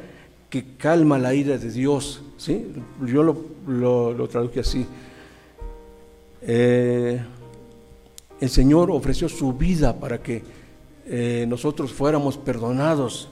[0.49, 2.73] que calma la ira de Dios, ¿sí?
[3.07, 4.87] Yo lo, lo, lo traduje así.
[6.43, 7.21] Eh,
[8.41, 10.43] el Señor ofreció su vida para que
[11.07, 13.29] eh, nosotros fuéramos perdonados,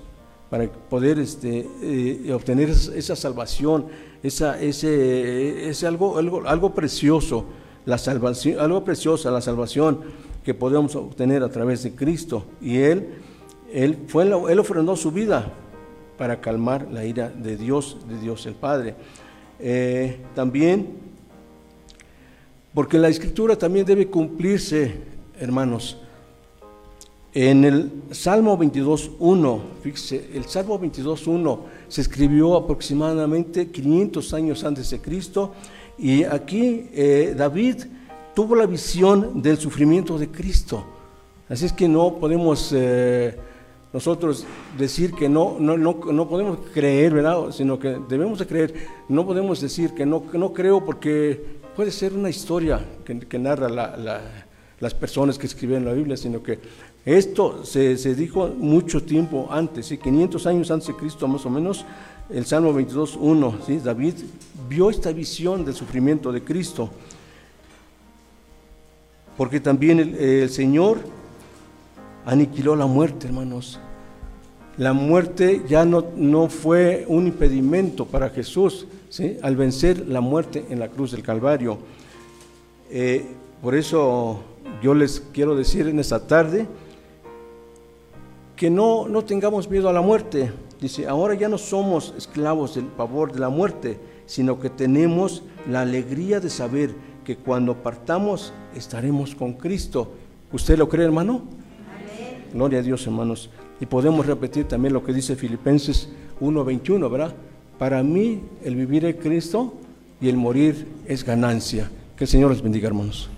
[0.50, 3.86] para poder este, eh, obtener esa salvación,
[4.22, 7.44] esa, ese, algo, algo, algo precioso,
[7.84, 10.00] la salvación, algo preciosa, la salvación
[10.44, 12.44] que podemos obtener a través de Cristo.
[12.60, 13.08] Y Él,
[13.72, 15.52] Él, fue, él ofrendó su vida
[16.16, 18.94] para calmar la ira de Dios, de Dios el Padre.
[19.60, 21.08] Eh, también
[22.78, 24.94] porque la escritura también debe cumplirse,
[25.40, 25.98] hermanos.
[27.34, 35.00] En el Salmo 22.1, fíjese, el Salmo 22.1 se escribió aproximadamente 500 años antes de
[35.00, 35.52] Cristo
[35.98, 37.84] y aquí eh, David
[38.34, 40.84] tuvo la visión del sufrimiento de Cristo.
[41.50, 43.36] Así es que no podemos eh,
[43.92, 44.46] nosotros
[44.78, 47.50] decir que no, no, no, no, podemos creer, ¿verdad?
[47.50, 48.74] Sino que debemos de creer.
[49.08, 53.68] No podemos decir que no, que no creo porque puede ser una historia que, narra
[54.80, 56.58] las personas que escribieron la Biblia, sino que
[57.16, 59.96] esto se, dijo mucho tiempo antes, ¿sí?
[59.96, 61.86] 500 años antes de Cristo más o menos,
[62.28, 63.78] el Salmo 22.1, ¿sí?
[63.78, 64.14] David
[64.68, 66.90] vio esta visión del sufrimiento de Cristo,
[69.38, 70.98] porque también el, Señor
[72.26, 73.80] aniquiló la muerte, hermanos.
[74.76, 78.86] La muerte ya no, no fue un impedimento para Jesús,
[79.40, 81.78] al vencer la muerte en la cruz del Calvario.
[82.90, 83.24] Eh,
[83.62, 84.40] por eso
[84.82, 86.66] yo les quiero decir en esta tarde
[88.58, 90.50] que no, no tengamos miedo a la muerte.
[90.80, 95.82] Dice, ahora ya no somos esclavos del pavor de la muerte, sino que tenemos la
[95.82, 96.92] alegría de saber
[97.24, 100.12] que cuando partamos estaremos con Cristo.
[100.52, 101.42] ¿Usted lo cree, hermano?
[102.52, 103.48] Gloria a Dios, hermanos.
[103.80, 106.08] Y podemos repetir también lo que dice Filipenses
[106.40, 107.34] 1.21, ¿verdad?
[107.78, 109.74] Para mí el vivir es Cristo
[110.20, 111.88] y el morir es ganancia.
[112.16, 113.30] Que el Señor les bendiga, hermanos.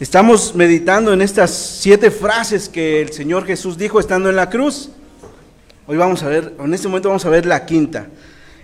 [0.00, 4.88] Estamos meditando en estas siete frases que el Señor Jesús dijo estando en la cruz.
[5.86, 8.06] Hoy vamos a ver, en este momento vamos a ver la quinta.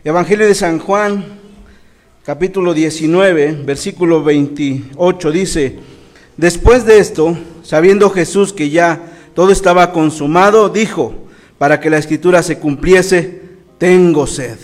[0.02, 1.26] Evangelio de San Juan,
[2.24, 5.78] capítulo 19, versículo 28, dice,
[6.38, 9.02] después de esto, sabiendo Jesús que ya
[9.34, 11.14] todo estaba consumado, dijo,
[11.58, 13.42] para que la escritura se cumpliese,
[13.76, 14.56] tengo sed.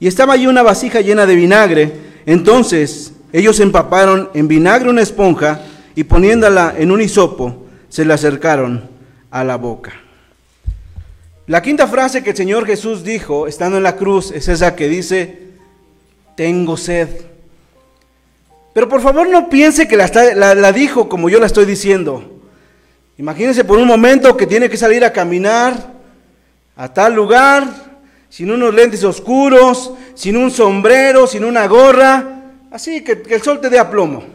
[0.00, 1.92] Y estaba allí una vasija llena de vinagre.
[2.26, 5.60] Entonces ellos empaparon en vinagre una esponja
[5.94, 8.88] y poniéndola en un hisopo, se la acercaron
[9.30, 9.92] a la boca.
[11.46, 14.88] La quinta frase que el Señor Jesús dijo estando en la cruz es esa que
[14.88, 15.38] dice,
[16.36, 17.08] tengo sed.
[18.72, 22.40] Pero por favor no piense que la, dijo como yo la estoy diciendo.
[23.18, 25.92] Imagínense por un momento que tiene que salir a caminar
[26.76, 27.68] a tal lugar
[28.28, 32.40] sin unos lentes oscuros, sin un sombrero, sin una gorra,
[32.72, 34.33] así que, el sol te dé a plomo.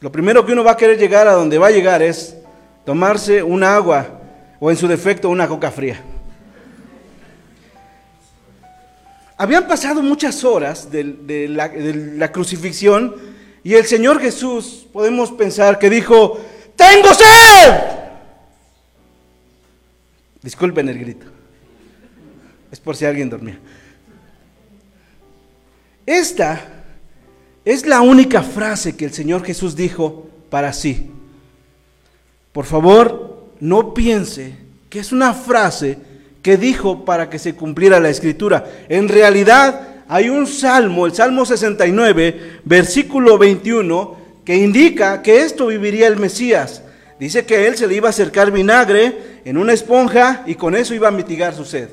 [0.00, 2.36] Lo primero que uno va a querer llegar a donde va a llegar es
[2.84, 4.20] tomarse un agua
[4.60, 6.00] o en su defecto una coca fría.
[9.36, 13.14] Habían pasado muchas horas de, la, de, la, crucifixión
[13.62, 16.40] y el Señor Jesús, podemos pensar que dijo,
[16.74, 17.74] tengo sed.
[20.42, 21.26] Disculpen el grito.
[22.70, 23.58] Es por si alguien dormía.
[26.04, 26.77] Esta
[27.68, 31.10] es la única frase que el Señor Jesús dijo para sí.
[32.50, 34.56] Por favor, no piense
[34.88, 35.98] que es una frase
[36.40, 38.64] que dijo para que se cumpliera la escritura.
[38.88, 46.06] En realidad hay un salmo, el Salmo 69, versículo 21, que indica que esto viviría
[46.06, 46.80] el Mesías.
[47.20, 50.94] Dice que él se le iba a acercar vinagre en una esponja y con eso
[50.94, 51.90] iba a mitigar su sed.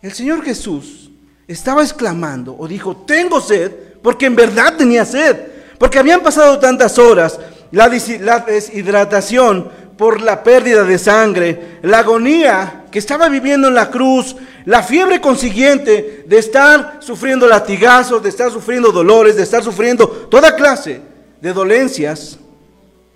[0.00, 1.10] El Señor Jesús
[1.46, 5.36] estaba exclamando o dijo, tengo sed, porque en verdad tenía sed,
[5.78, 7.38] porque habían pasado tantas horas,
[7.70, 14.36] la, deshidratación por la pérdida de sangre, la agonía que estaba viviendo en la cruz,
[14.64, 20.56] la fiebre consiguiente de estar sufriendo latigazos, de estar sufriendo dolores, de estar sufriendo toda
[20.56, 21.00] clase
[21.40, 22.38] de dolencias,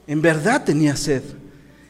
[0.07, 1.23] en verdad tenía sed.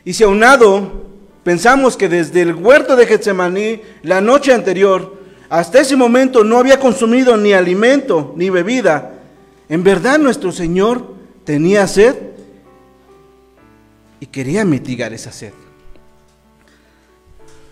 [0.04, 1.10] Y si aunado
[1.44, 5.21] pensamos que desde el huerto de Getsemaní, la noche anterior,
[5.52, 9.12] hasta ese momento no había consumido ni alimento ni bebida,
[9.68, 12.16] en verdad nuestro Señor tenía sed
[14.18, 15.52] y quería mitigar esa sed.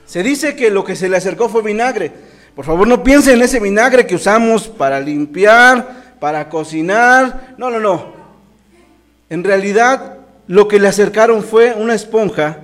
[0.04, 2.12] Se dice que lo que se le acercó fue vinagre.
[2.54, 7.54] Por favor, no piensen en ese vinagre que usamos para limpiar, para cocinar.
[7.56, 8.12] No, no, no.
[9.30, 12.58] En realidad, lo que le acercaron fue una esponja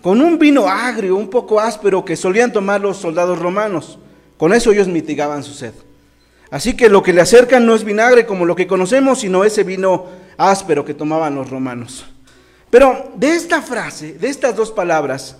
[0.00, 3.98] con un vino agrio, un poco áspero, que solían tomar los soldados romanos.
[4.38, 5.74] Con eso ellos mitigaban su sed.
[6.50, 9.64] Así que lo que le acercan no es vinagre como lo que conocemos, sino ese
[9.64, 10.06] vino
[10.38, 12.06] áspero que tomaban los romanos.
[12.70, 15.36] Pero de esta frase, de estas dos palabras,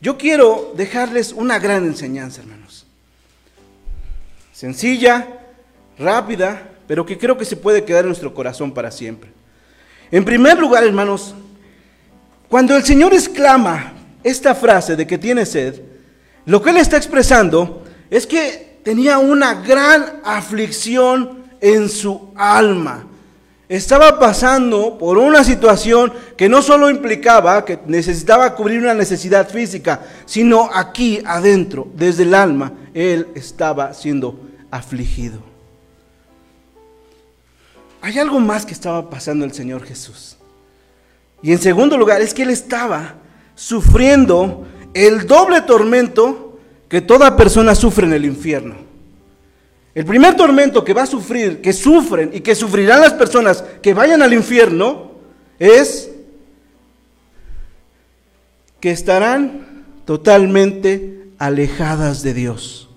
[0.00, 2.86] yo quiero dejarles una gran enseñanza, hermanos.
[4.52, 5.26] Sencilla,
[5.98, 9.30] rápida, pero que creo que se puede quedar en nuestro corazón para siempre.
[10.10, 11.34] En primer lugar, hermanos,
[12.48, 15.80] cuando el Señor exclama esta frase de que tiene sed,
[16.44, 17.81] lo que Él está expresando
[18.12, 23.06] es que tenía una gran aflicción en su alma
[23.76, 30.02] estaba pasando por una situación que no solo implicaba que necesitaba cubrir una necesidad física,
[30.26, 34.38] sino aquí adentro, desde el alma, él estaba siendo
[34.70, 35.38] afligido.
[38.02, 40.36] Hay algo más que estaba pasando el Señor Jesús.
[41.40, 43.14] Y en segundo lugar, es que él estaba
[43.54, 46.51] sufriendo el doble tormento
[46.92, 48.74] que toda persona sufre en el infierno.
[49.94, 53.94] El primer tormento que va a sufrir, que sufren y que sufrirán las personas que
[53.94, 55.12] vayan al infierno,
[55.58, 56.10] es
[58.78, 62.90] que estarán totalmente alejadas de Dios.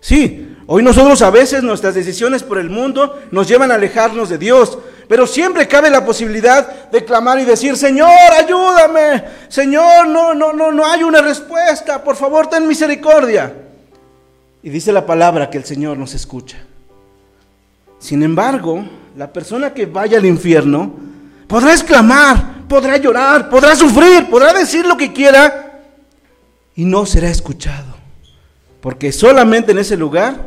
[0.00, 4.38] Sí, hoy nosotros a veces nuestras decisiones por el mundo nos llevan a alejarnos de
[4.38, 10.52] Dios, pero siempre cabe la posibilidad de clamar y decir, Señor, ayúdame, Señor, no, no,
[10.52, 13.52] no, no hay una respuesta, por favor, ten misericordia.
[14.62, 16.58] Y dice la palabra que el Señor nos escucha.
[17.98, 18.84] Sin embargo,
[19.16, 20.92] la persona que vaya al infierno
[21.46, 25.82] podrá exclamar, podrá llorar, podrá sufrir, podrá decir lo que quiera
[26.74, 27.94] y no será escuchado.
[28.80, 30.46] Porque solamente en ese lugar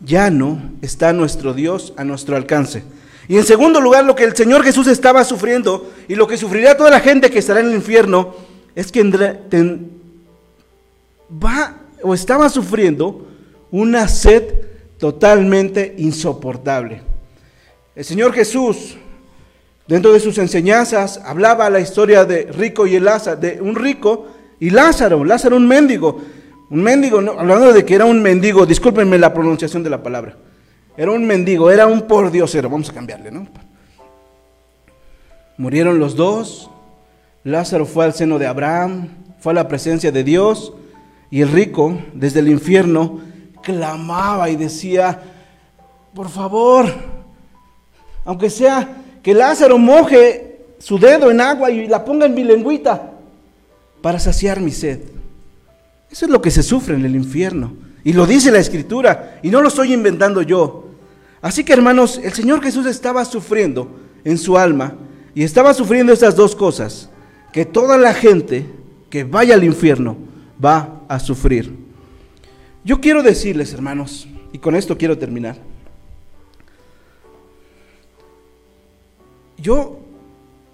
[0.00, 2.84] ya no está nuestro Dios a nuestro alcance.
[3.28, 6.76] Y en segundo lugar, lo que el Señor Jesús estaba sufriendo y lo que sufrirá
[6.76, 8.34] toda la gente que estará en el infierno
[8.74, 9.02] es que
[11.30, 13.26] va o estaba sufriendo
[13.70, 14.44] una sed
[14.98, 17.02] totalmente insoportable.
[17.94, 18.96] El Señor Jesús,
[19.86, 23.08] dentro de sus enseñanzas, hablaba la historia de rico y el
[23.40, 24.26] de un rico
[24.60, 26.20] y Lázaro, Lázaro un mendigo,
[26.70, 30.36] un mendigo, hablando de que era un mendigo, discúlpenme la pronunciación de la palabra,
[30.96, 33.46] era un mendigo, era un por pordiosero, vamos a cambiarle, ¿no?
[35.58, 36.70] Murieron los dos,
[37.44, 40.72] Lázaro fue al seno de Abraham, fue a la presencia de Dios,
[41.30, 43.20] y el rico, desde el infierno,
[43.62, 45.20] clamaba y decía,
[46.14, 46.86] por favor,
[48.24, 48.88] aunque sea
[49.22, 53.12] que Lázaro moje su dedo en agua y la ponga en mi lengüita
[54.00, 55.00] para saciar mi sed.
[56.10, 57.74] Eso es lo que se sufre en el infierno.
[58.04, 60.85] Y lo dice la escritura, y no lo estoy inventando yo.
[61.40, 63.90] Así que hermanos, el Señor Jesús estaba sufriendo
[64.24, 64.94] en su alma
[65.34, 67.10] y estaba sufriendo estas dos cosas,
[67.52, 68.66] que toda la gente
[69.10, 70.16] que vaya al infierno
[70.62, 71.72] va a sufrir.
[72.84, 75.56] Yo quiero decirles, hermanos, y con esto quiero terminar.
[79.58, 80.00] Yo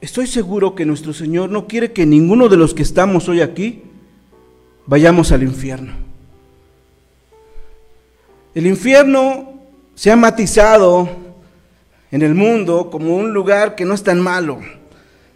[0.01, 3.83] estoy seguro que nuestro Señor no quiere que ninguno de los que estamos hoy aquí
[4.87, 5.93] vayamos al infierno.
[8.55, 9.52] El infierno
[10.03, 11.09] se ha matizado
[12.11, 14.59] en el mundo como un lugar que no es tan malo,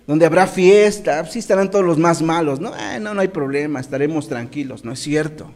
[0.08, 3.78] donde habrá fiesta, sí estarán todos los más malos, no, eh, no, no hay problema,
[3.78, 5.52] estaremos tranquilos, no es cierto.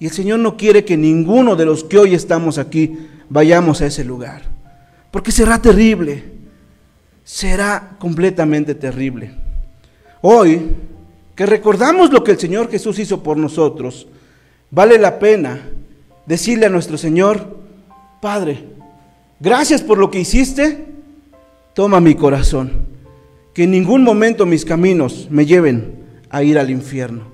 [0.00, 2.98] Y el Señor no quiere que ninguno de los que hoy estamos aquí
[3.30, 4.42] vayamos a ese lugar.
[5.12, 6.24] porque será terrible,
[7.22, 9.30] será completamente terrible.
[10.20, 10.74] Hoy,
[11.36, 14.08] que recordamos lo que el Señor Jesús hizo por nosotros,
[14.72, 15.60] vale la pena
[16.26, 17.65] decirle a nuestro Señor,
[18.20, 18.64] Padre,
[19.40, 20.86] gracias por lo que hiciste,
[21.74, 22.86] toma mi corazón,
[23.52, 27.24] que en ningún momento mis caminos me lleven a ir al infierno.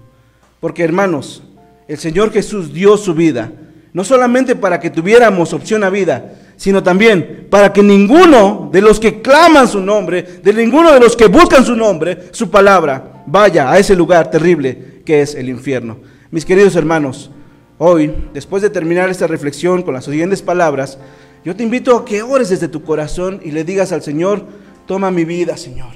[0.61, 1.45] Porque hermanos,
[1.87, 3.53] el Señor Jesús dio su vida,
[3.93, 8.99] no solamente para que tuviéramos opción a vida, sino también para que ninguno de los
[8.99, 13.71] que claman su nombre, de ninguno de los que buscan su nombre, su palabra, vaya
[13.71, 15.99] a ese lugar terrible que es el infierno.
[16.31, 17.31] Mis queridos hermanos,
[17.79, 20.99] hoy, después de terminar esta reflexión con las siguientes palabras,
[21.45, 24.47] yo te invito a que ores desde tu corazón y le digas al Señor,
[24.87, 25.93] toma mi vida, Señor.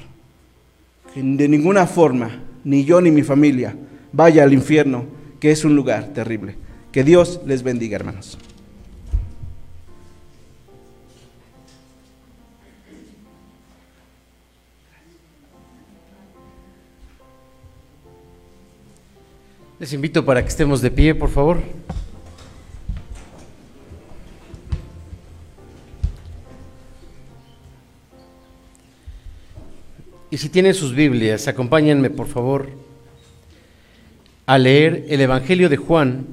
[1.15, 3.77] Que de ninguna forma, ni yo ni mi familia,
[4.13, 5.05] vaya al infierno,
[5.39, 6.57] que es un lugar terrible.
[6.93, 8.39] Que Dios les bendiga, hermanos.
[19.79, 21.61] Les invito para que estemos de pie, por favor.
[30.31, 32.71] Y si tienen sus Biblias, acompáñenme, por favor,
[34.47, 36.27] a leer el Evangelio de Juan,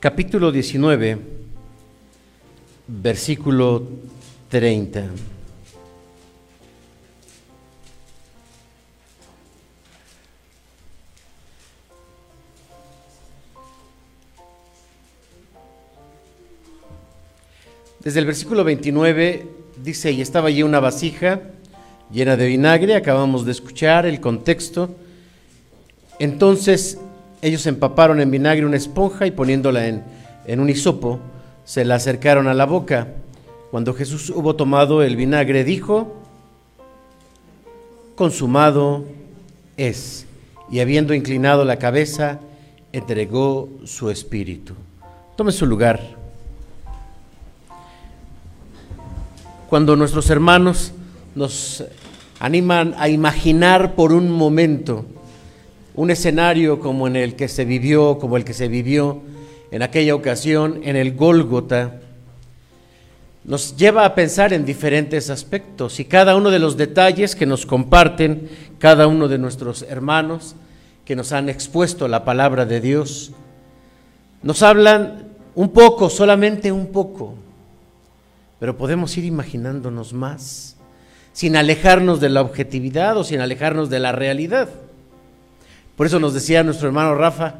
[0.00, 1.18] capítulo 19,
[2.88, 3.88] versículo
[4.48, 5.08] 30.
[18.04, 19.46] Desde el versículo 29
[19.82, 21.40] dice, y estaba allí una vasija
[22.12, 24.90] llena de vinagre, acabamos de escuchar el contexto.
[26.18, 26.98] Entonces
[27.40, 30.04] ellos empaparon en vinagre una esponja y poniéndola en,
[30.46, 31.18] en un hisopo,
[31.64, 33.08] se la acercaron a la boca.
[33.70, 36.14] Cuando Jesús hubo tomado el vinagre, dijo,
[38.16, 39.06] consumado
[39.78, 40.26] es.
[40.70, 42.38] Y habiendo inclinado la cabeza,
[42.92, 44.74] entregó su espíritu.
[45.36, 46.23] Tome su lugar.
[49.68, 50.92] Cuando nuestros hermanos
[51.34, 51.84] nos
[52.38, 55.06] animan a imaginar por un momento
[55.94, 59.22] un escenario como en el que se vivió, como el que se vivió
[59.70, 62.00] en aquella ocasión en el Gólgota,
[63.44, 67.66] nos lleva a pensar en diferentes aspectos y cada uno de los detalles que nos
[67.66, 68.48] comparten
[68.78, 70.56] cada uno de nuestros hermanos
[71.04, 73.32] que nos han expuesto la palabra de Dios,
[74.42, 77.34] nos hablan un poco, solamente un poco,
[78.64, 80.76] pero podemos ir imaginándonos más,
[81.34, 84.70] sin alejarnos de la objetividad o sin alejarnos de la realidad.
[85.98, 87.56] Por eso nos decía nuestro hermano Rafa,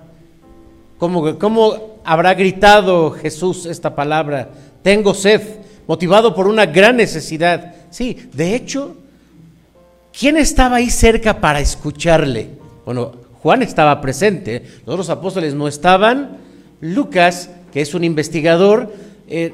[0.96, 4.48] ¿cómo, cómo habrá gritado Jesús esta palabra?
[4.82, 5.42] Tengo sed,
[5.86, 7.74] motivado por una gran necesidad.
[7.90, 8.96] Sí, de hecho,
[10.18, 12.48] ¿quién estaba ahí cerca para escucharle?
[12.86, 16.38] Bueno, Juan estaba presente, los otros apóstoles no estaban.
[16.80, 18.90] Lucas, que es un investigador,
[19.28, 19.52] eh,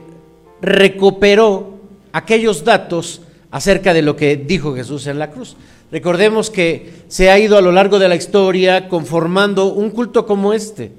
[0.62, 1.80] recuperó
[2.12, 5.56] aquellos datos acerca de lo que dijo Jesús en la cruz.
[5.90, 10.52] Recordemos que se ha ido a lo largo de la historia conformando un culto como
[10.52, 10.92] este.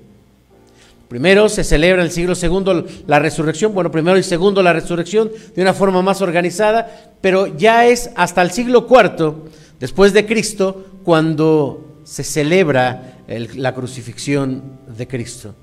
[1.07, 5.29] Primero se celebra en el siglo segundo la resurrección, bueno, primero y segundo la resurrección
[5.55, 9.45] de una forma más organizada, pero ya es hasta el siglo cuarto
[9.79, 15.53] después de Cristo cuando se celebra la crucifixión de Cristo.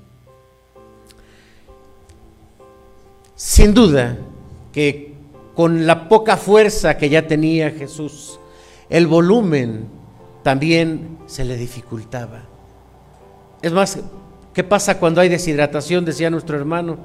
[3.39, 4.17] Sin duda
[4.73, 5.13] que
[5.55, 8.37] con la poca fuerza que ya tenía Jesús,
[8.89, 9.87] el volumen
[10.43, 12.41] también se le dificultaba.
[13.61, 13.97] Es más,
[14.53, 16.03] ¿qué pasa cuando hay deshidratación?
[16.03, 16.97] Decía nuestro hermano.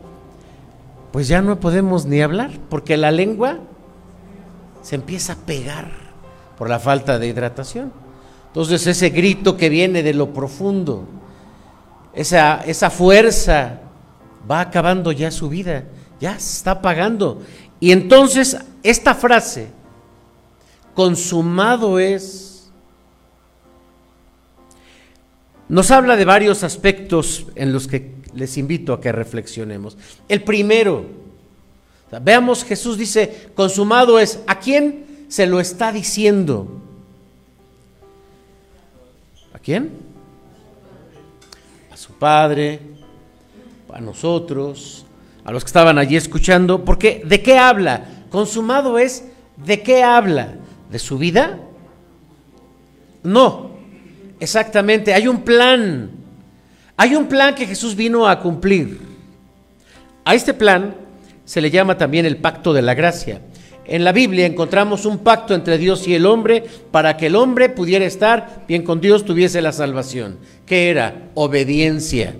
[1.12, 3.60] Pues ya no podemos ni hablar, porque la lengua
[4.82, 5.92] se empieza a pegar
[6.58, 7.92] por la falta de hidratación.
[8.48, 11.04] Entonces ese grito que viene de lo profundo,
[12.12, 13.82] esa, esa fuerza,
[14.50, 15.84] va acabando ya su vida
[16.24, 17.42] ya se está pagando.
[17.80, 19.68] Y entonces esta frase,
[20.94, 22.70] consumado es,
[25.68, 29.98] nos habla de varios aspectos en los que les invito a que reflexionemos.
[30.26, 31.04] El primero,
[32.22, 36.80] veamos Jesús dice, consumado es, ¿a quién se lo está diciendo?
[39.52, 39.90] ¿A quién?
[41.92, 42.80] A su padre,
[43.92, 45.03] a nosotros,
[45.44, 48.04] a los que estaban allí escuchando, porque ¿de qué habla?
[48.30, 49.24] Consumado es,
[49.56, 50.54] ¿de qué habla?
[50.90, 51.58] ¿De su vida?
[53.22, 53.70] No,
[54.40, 56.10] exactamente, hay un plan,
[56.96, 58.98] hay un plan que Jesús vino a cumplir.
[60.24, 60.94] A este plan
[61.44, 63.40] se le llama también el pacto de la gracia.
[63.86, 67.68] En la Biblia encontramos un pacto entre Dios y el hombre para que el hombre
[67.68, 70.38] pudiera estar bien con Dios, tuviese la salvación.
[70.64, 71.28] ¿Qué era?
[71.34, 72.34] Obediencia.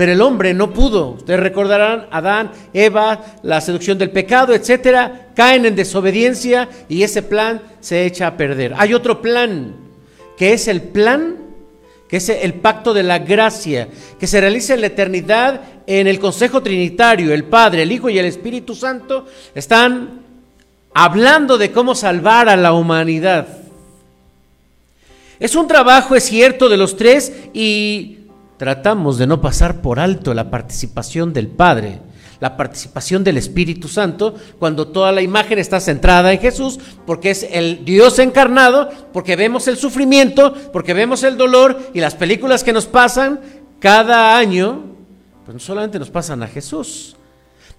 [0.00, 1.10] Pero el hombre no pudo.
[1.10, 7.60] Ustedes recordarán, Adán, Eva, la seducción del pecado, etcétera, caen en desobediencia y ese plan
[7.80, 8.72] se echa a perder.
[8.78, 9.74] Hay otro plan,
[10.38, 11.36] que es el plan,
[12.08, 13.88] que es el pacto de la gracia,
[14.18, 17.34] que se realiza en la eternidad en el Consejo Trinitario.
[17.34, 20.22] El Padre, el Hijo y el Espíritu Santo están
[20.94, 23.48] hablando de cómo salvar a la humanidad.
[25.38, 28.19] Es un trabajo, es cierto, de los tres y
[28.60, 31.98] tratamos de no pasar por alto la participación del Padre,
[32.40, 37.48] la participación del Espíritu Santo, cuando toda la imagen está centrada en Jesús, porque es
[37.50, 42.74] el Dios encarnado, porque vemos el sufrimiento, porque vemos el dolor y las películas que
[42.74, 43.40] nos pasan
[43.78, 44.94] cada año,
[45.46, 47.16] pues no solamente nos pasan a Jesús.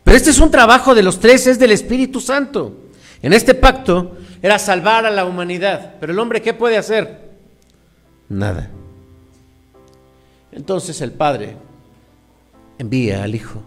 [0.04, 2.76] Pero este es un trabajo de los tres, es del Espíritu Santo.
[3.22, 7.30] En este pacto era salvar a la humanidad, pero el hombre ¿qué puede hacer?
[8.30, 8.72] Nada.
[10.52, 11.56] Entonces el Padre
[12.78, 13.62] envía al Hijo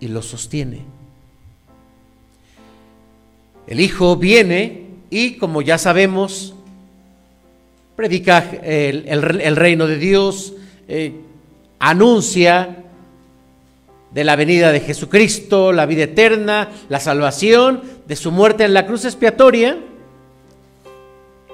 [0.00, 0.82] y lo sostiene.
[3.66, 6.54] El Hijo viene y, como ya sabemos,
[7.96, 10.54] predica el, el- el reino de Dios,
[10.88, 11.14] eh,
[11.78, 12.84] anuncia
[14.12, 18.86] de la venida de Jesucristo, la vida eterna, la salvación, de su muerte en la
[18.86, 19.78] cruz expiatoria.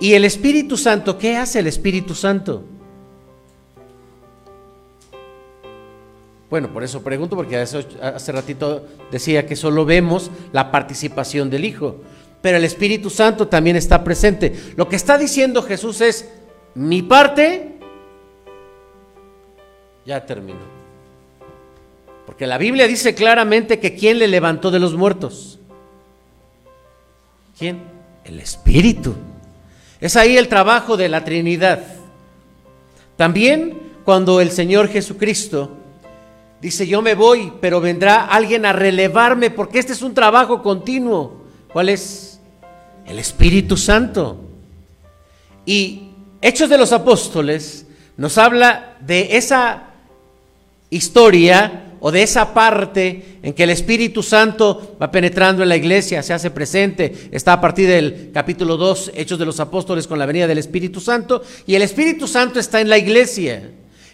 [0.00, 2.64] Y el Espíritu Santo, ¿qué hace el Espíritu Santo?
[6.52, 11.96] Bueno, por eso pregunto, porque hace, ratito decía que solo vemos la participación del Hijo,
[12.42, 14.52] pero el Espíritu Santo también está presente.
[14.76, 16.28] Lo que está diciendo Jesús es,
[16.74, 17.78] mi parte
[20.04, 20.60] ya terminó.
[22.26, 25.58] Porque la Biblia dice claramente que ¿quién le levantó de los muertos?
[27.58, 27.80] ¿Quién?
[28.24, 29.14] El Espíritu.
[30.02, 31.82] Es ahí el trabajo de la Trinidad.
[33.16, 35.78] También cuando el Señor Jesucristo
[36.62, 41.42] dice, yo me voy, pero vendrá alguien a relevarme, porque este es un trabajo continuo.
[41.72, 42.40] ¿Cuál es?
[43.04, 44.38] El Espíritu Santo.
[45.66, 46.08] Y
[46.40, 47.86] Hechos de los Apóstoles
[48.16, 49.88] nos habla de esa
[50.88, 56.22] historia o de esa parte en que el Espíritu Santo va penetrando en la iglesia,
[56.22, 60.26] se hace presente, está a partir del capítulo 2, Hechos de los Apóstoles con la
[60.26, 63.70] venida del Espíritu Santo, y el Espíritu Santo está en la iglesia.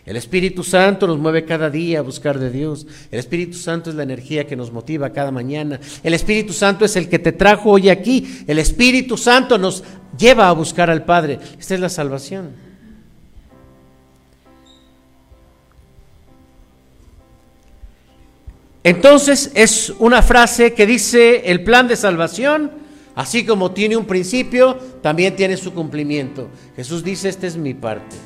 [0.09, 2.87] El Espíritu Santo nos mueve cada día a buscar de Dios.
[3.11, 5.79] El Espíritu Santo es la energía que nos motiva cada mañana.
[6.03, 8.43] El Espíritu Santo es el que te trajo hoy aquí.
[8.47, 9.85] El Espíritu Santo nos
[10.19, 11.39] lleva a buscar al Padre.
[11.61, 12.53] Esta es la salvación.
[18.83, 22.71] Entonces es una frase que dice el plan de salvación,
[23.15, 26.49] así como tiene un principio, también tiene su cumplimiento.
[26.77, 28.17] Jesús dice, esta es mi parte.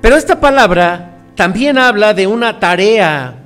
[0.00, 3.44] Pero esta palabra también habla de una tarea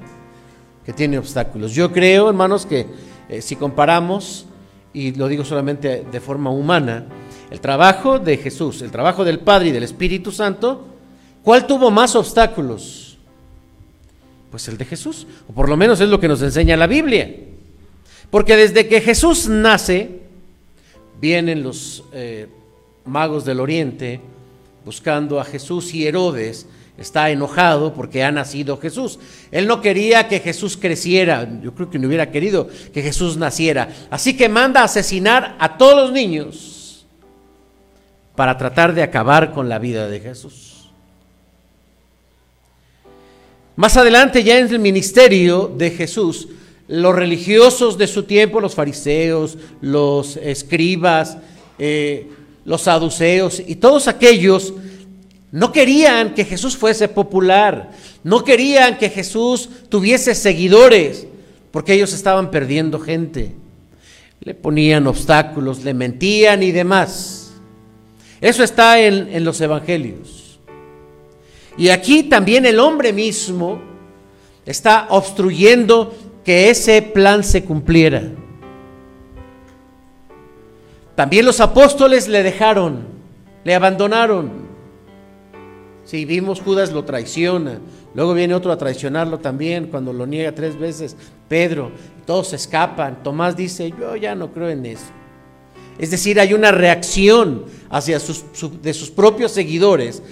[0.84, 1.72] que tiene obstáculos.
[1.72, 2.86] Yo creo, hermanos, que
[3.28, 4.46] eh, si comparamos,
[4.92, 7.06] y lo digo solamente de forma humana,
[7.50, 10.86] el trabajo de Jesús, el trabajo del Padre y del Espíritu Santo,
[11.42, 13.18] ¿cuál tuvo más obstáculos?
[14.50, 17.34] Pues el de Jesús, o por lo menos es lo que nos enseña la Biblia.
[18.30, 20.20] Porque desde que Jesús nace,
[21.20, 22.48] vienen los eh,
[23.04, 24.20] magos del oriente
[24.84, 26.66] buscando a Jesús y Herodes
[26.96, 29.18] está enojado porque ha nacido Jesús.
[29.50, 33.88] Él no quería que Jesús creciera, yo creo que no hubiera querido que Jesús naciera.
[34.10, 37.06] Así que manda a asesinar a todos los niños
[38.36, 40.90] para tratar de acabar con la vida de Jesús.
[43.76, 46.48] Más adelante, ya en el ministerio de Jesús,
[46.86, 51.38] los religiosos de su tiempo, los fariseos, los escribas,
[51.78, 52.28] eh,
[52.64, 54.72] los saduceos y todos aquellos
[55.54, 57.92] no querían que Jesús fuese popular,
[58.24, 61.28] no querían que Jesús tuviese seguidores,
[61.70, 63.52] porque ellos estaban perdiendo gente.
[64.40, 67.52] Le ponían obstáculos, le mentían y demás.
[68.40, 70.58] Eso está en, los evangelios.
[71.78, 73.80] Y aquí también el hombre mismo
[74.66, 78.32] está obstruyendo que ese plan se cumpliera.
[81.14, 83.06] También los apóstoles le dejaron,
[83.62, 84.64] le abandonaron.
[86.04, 87.78] Si vimos Judas lo traiciona,
[88.14, 91.16] luego viene otro a traicionarlo también cuando lo niega tres veces,
[91.48, 91.92] Pedro,
[92.26, 95.06] todos escapan, Tomás dice, yo ya no creo en eso.
[95.98, 100.22] Es decir, hay una reacción hacia sus, su, de sus propios seguidores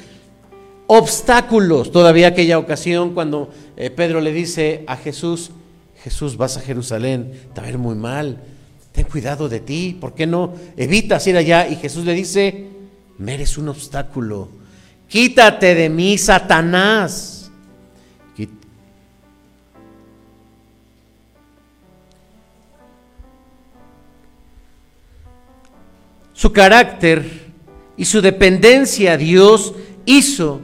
[0.89, 1.93] obstáculos.
[1.93, 5.53] Todavía aquella ocasión cuando eh, Pedro le dice a Jesús,
[6.03, 8.43] Jesús, vas a Jerusalén, te va a ir muy mal,
[8.93, 11.67] ten cuidado de ti, ¿por qué no evitas ir allá?
[11.67, 12.69] Y Jesús le dice,
[13.19, 14.49] me eres un obstáculo,
[15.09, 17.39] quítate de mí, Satanás.
[26.35, 27.53] Su carácter
[27.97, 29.75] y su dependencia a Dios
[30.05, 30.61] hizo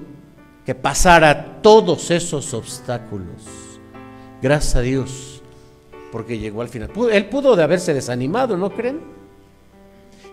[0.66, 3.42] que pasara todos esos obstáculos.
[4.42, 5.37] Gracias a Dios,
[6.10, 6.90] porque llegó al final.
[7.12, 9.00] Él pudo de haberse desanimado, ¿no creen?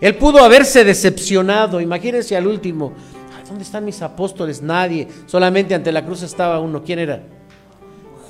[0.00, 1.80] Él pudo haberse decepcionado.
[1.80, 2.92] Imagínense al último.
[3.36, 4.62] "Ay, ¿Dónde están mis apóstoles?
[4.62, 5.08] Nadie.
[5.26, 6.82] Solamente ante la cruz estaba uno.
[6.82, 7.22] ¿Quién era?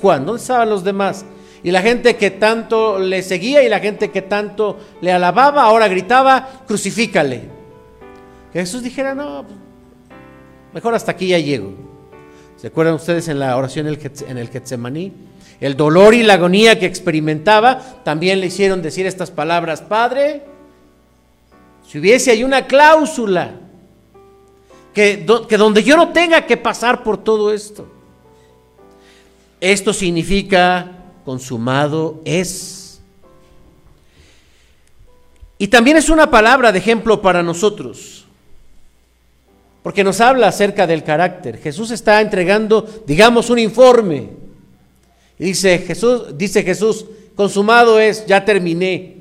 [0.01, 0.25] Juan.
[0.25, 1.25] ¿Dónde estaban los demás?
[1.63, 5.87] Y la gente que tanto le seguía y la gente que tanto le alababa, ahora
[5.87, 7.41] gritaba, crucifícale.
[8.53, 9.43] Que Jesús dijera, no,
[10.73, 11.73] mejor hasta aquí ya llego.
[12.57, 15.11] ¿Se acuerdan ustedes en la oración en el Getsemaní?
[15.59, 20.43] El dolor y la agonía que experimentaba también le hicieron decir estas palabras, Padre,
[21.87, 23.55] si hubiese ahí una cláusula
[24.93, 27.87] que, que donde yo no tenga que pasar por todo esto,
[29.59, 30.91] esto significa
[31.25, 33.01] consumado es.
[35.57, 38.25] Y también es una palabra de ejemplo para nosotros,
[39.81, 41.57] porque nos habla acerca del carácter.
[41.57, 44.29] Jesús está entregando, digamos, un informe.
[45.39, 49.17] Dice Jesús, dice Jesús, consumado es, ya terminé.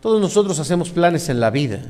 [0.00, 1.82] Todos nosotros hacemos planes en la vida.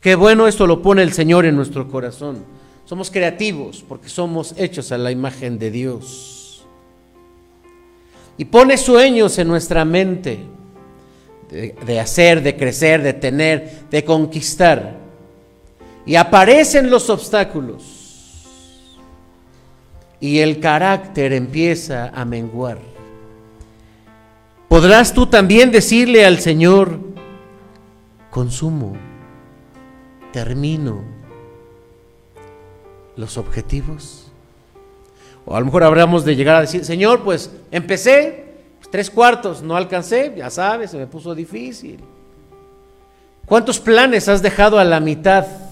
[0.00, 2.44] Qué bueno esto lo pone el Señor en nuestro corazón.
[2.84, 6.64] Somos creativos porque somos hechos a la imagen de Dios.
[8.38, 10.38] Y pone sueños en nuestra mente
[11.50, 15.07] de hacer, de crecer, de tener, de conquistar.
[16.08, 18.96] Y aparecen los obstáculos.
[20.18, 22.78] Y el carácter empieza a menguar.
[24.68, 26.98] ¿Podrás tú también decirle al Señor,
[28.30, 28.96] consumo,
[30.32, 31.04] termino
[33.14, 34.32] los objetivos?
[35.44, 39.60] O a lo mejor habremos de llegar a decir, Señor, pues empecé, pues, tres cuartos,
[39.60, 42.00] no alcancé, ya sabes, se me puso difícil.
[43.44, 45.67] ¿Cuántos planes has dejado a la mitad?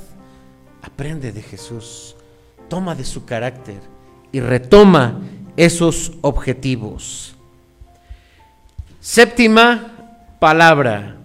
[0.96, 2.16] Aprende de Jesús,
[2.70, 3.76] toma de su carácter
[4.32, 5.20] y retoma
[5.54, 7.34] esos objetivos.
[8.98, 9.92] Séptima
[10.38, 11.16] palabra.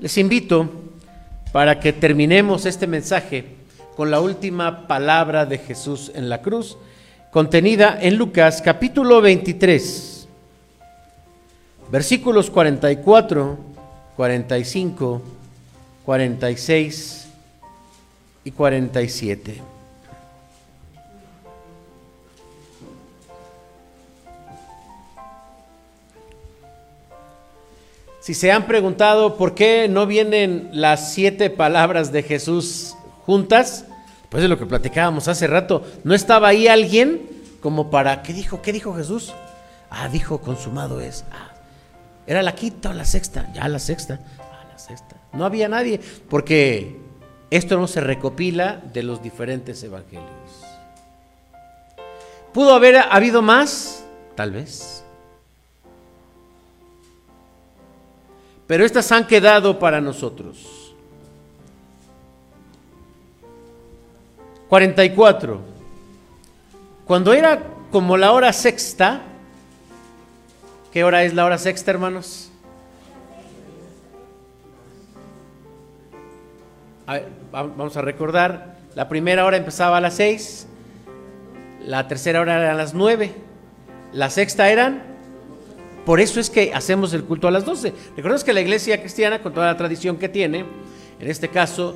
[0.00, 0.68] Les invito
[1.52, 3.54] para que terminemos este mensaje
[3.96, 6.78] con la última palabra de Jesús en la cruz,
[7.30, 10.26] contenida en Lucas capítulo 23,
[11.92, 13.75] versículos 44,
[14.16, 15.22] 45,
[16.04, 17.28] 46
[18.44, 19.62] y 47.
[28.20, 33.84] Si se han preguntado por qué no vienen las siete palabras de Jesús juntas,
[34.30, 37.28] pues de lo que platicábamos hace rato, ¿no estaba ahí alguien
[37.60, 38.62] como para, ¿qué dijo?
[38.62, 39.32] ¿Qué dijo Jesús?
[39.90, 41.24] Ah, dijo, consumado es.
[41.30, 41.55] Ah,
[42.26, 43.52] ¿Era la quinta o la sexta?
[43.52, 44.20] Ya la sexta.
[44.38, 45.16] Ah, la sexta.
[45.32, 46.96] No había nadie, porque
[47.50, 50.64] esto no se recopila de los diferentes evangelios.
[52.52, 54.04] ¿Pudo haber habido más?
[54.34, 55.04] Tal vez.
[58.66, 60.94] Pero estas han quedado para nosotros.
[64.68, 65.60] 44.
[67.06, 67.62] Cuando era
[67.92, 69.22] como la hora sexta,
[70.96, 72.48] ¿qué hora es la hora sexta, hermanos?
[77.06, 80.66] A ver, va- vamos a recordar, la primera hora empezaba a las seis,
[81.84, 83.32] la tercera hora era a las nueve,
[84.14, 85.02] la sexta eran
[86.06, 87.92] por eso es que hacemos el culto a las 12.
[88.16, 90.60] Recordemos que la iglesia cristiana, con toda la tradición que tiene,
[91.20, 91.94] en este caso,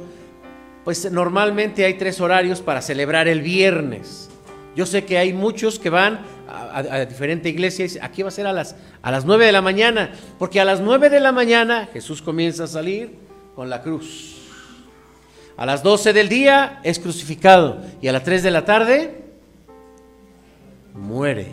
[0.85, 4.30] pues normalmente hay tres horarios para celebrar el viernes.
[4.77, 8.23] Yo sé que hay muchos que van a, a- a diferente iglesia y dicen, aquí
[8.23, 11.11] va a ser a las, a las 9 de la mañana, porque a las 9
[11.11, 13.15] de la mañana Jesús comienza a salir
[13.57, 14.37] con la cruz.
[15.57, 19.25] A las 12 del día es crucificado y a las 3 de la tarde
[20.95, 21.49] muere.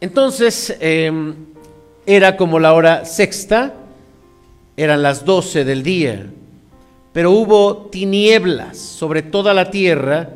[0.00, 1.10] Entonces, eh,
[2.06, 3.74] era como la hora sexta,
[4.76, 6.26] eran las doce del día,
[7.14, 10.30] pero hubo tinieblas sobre toda la tierra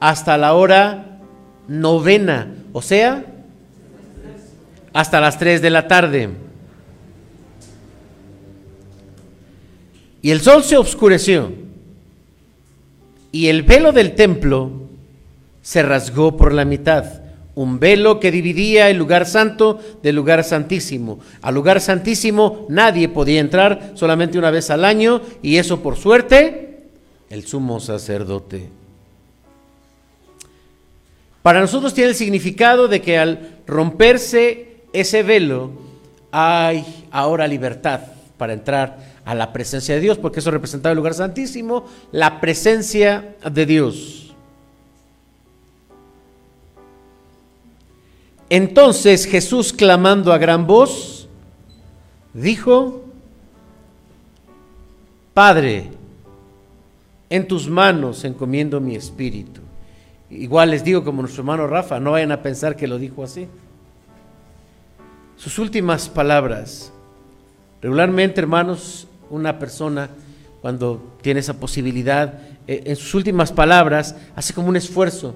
[0.00, 1.20] hasta la hora
[1.68, 3.22] novena, o sea,
[4.94, 6.30] hasta las 3 de la tarde.
[10.22, 11.52] Y el sol se oscureció
[13.30, 14.72] y el velo del templo
[15.60, 17.19] se rasgó por la mitad
[17.54, 21.20] un velo que dividía el lugar santo del lugar santísimo.
[21.42, 26.84] Al lugar santísimo nadie podía entrar solamente una vez al año, y eso por suerte,
[27.28, 28.68] el sumo sacerdote.
[31.42, 35.70] Para nosotros tiene el significado de que al romperse ese velo,
[36.32, 38.00] hay ahora libertad
[38.36, 43.36] para entrar a la presencia de Dios, porque eso representaba el lugar santísimo, la presencia
[43.50, 44.19] de Dios.
[48.50, 51.28] Entonces Jesús, clamando a gran voz,
[52.34, 53.04] dijo,
[55.32, 55.88] Padre,
[57.30, 59.60] en tus manos encomiendo mi espíritu.
[60.28, 63.46] Igual les digo como nuestro hermano Rafa, no vayan a pensar que lo dijo así.
[65.36, 66.92] Sus últimas palabras.
[67.80, 70.10] Regularmente, hermanos, una persona
[70.60, 72.34] cuando tiene esa posibilidad,
[72.66, 75.34] eh, en sus últimas palabras, hace como un esfuerzo,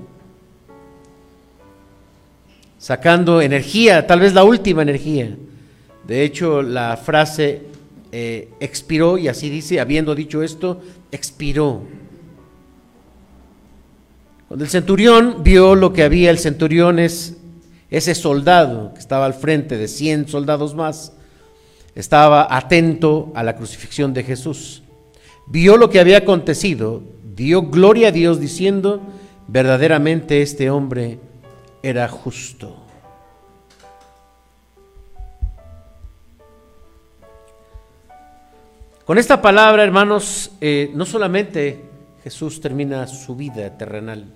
[2.85, 5.35] sacando energía, tal vez la última energía.
[6.07, 7.63] De hecho, la frase
[8.13, 11.85] eh, expiró, y así dice, habiendo dicho esto, expiró.
[14.49, 17.39] Cuando el centurión vio lo que había, el centurión es
[17.89, 21.15] ese soldado que estaba al frente de 100 soldados más,
[21.95, 24.83] estaba atento a la crucifixión de Jesús.
[25.47, 27.03] Vio lo que había acontecido,
[27.35, 29.01] dio gloria a Dios diciendo,
[29.49, 31.19] verdaderamente este hombre
[31.85, 32.75] era justo.
[39.05, 41.85] Con esta palabra, hermanos, eh, no solamente
[42.23, 44.33] Jesús termina su vida terrenal,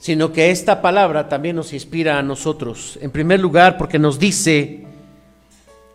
[0.00, 2.98] sino que esta palabra también nos inspira a nosotros.
[3.00, 4.84] En primer lugar, porque nos dice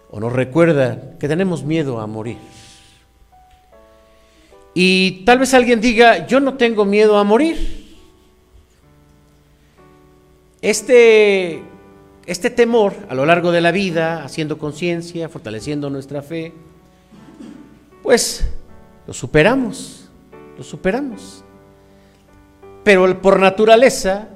[0.09, 2.37] o nos recuerda que tenemos miedo a morir.
[4.73, 7.78] Y tal vez alguien diga, yo no tengo miedo a morir.
[10.61, 11.63] Este,
[12.25, 16.53] este temor a lo largo de la vida, haciendo conciencia, fortaleciendo nuestra fe,
[18.03, 18.45] pues
[19.07, 20.09] lo superamos,
[20.57, 21.43] lo superamos.
[22.83, 24.29] Pero por naturaleza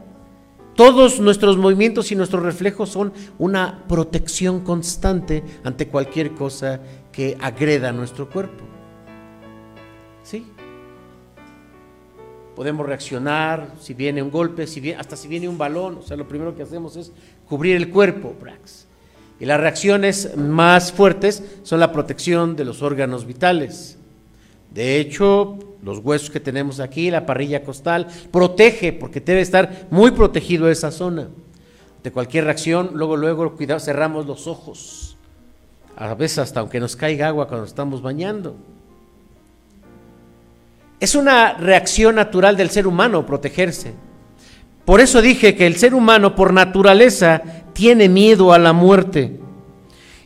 [0.75, 6.79] todos nuestros movimientos y nuestros reflejos son una protección constante ante cualquier cosa
[7.11, 8.63] que agreda a nuestro cuerpo.
[10.23, 10.47] ¿Sí?
[12.55, 15.97] Podemos reaccionar si viene un golpe, si viene, hasta si viene un balón.
[15.97, 17.11] O sea, lo primero que hacemos es
[17.47, 18.87] cubrir el cuerpo, Brax.
[19.39, 23.97] Y las reacciones más fuertes son la protección de los órganos vitales.
[24.73, 30.11] De hecho, los huesos que tenemos aquí, la parrilla costal, protege, porque debe estar muy
[30.11, 31.27] protegido esa zona.
[32.03, 35.17] De cualquier reacción, luego, luego, cuidado, cerramos los ojos.
[35.95, 38.55] A veces hasta aunque nos caiga agua cuando estamos bañando.
[40.99, 43.93] Es una reacción natural del ser humano protegerse.
[44.85, 47.41] Por eso dije que el ser humano por naturaleza
[47.73, 49.39] tiene miedo a la muerte.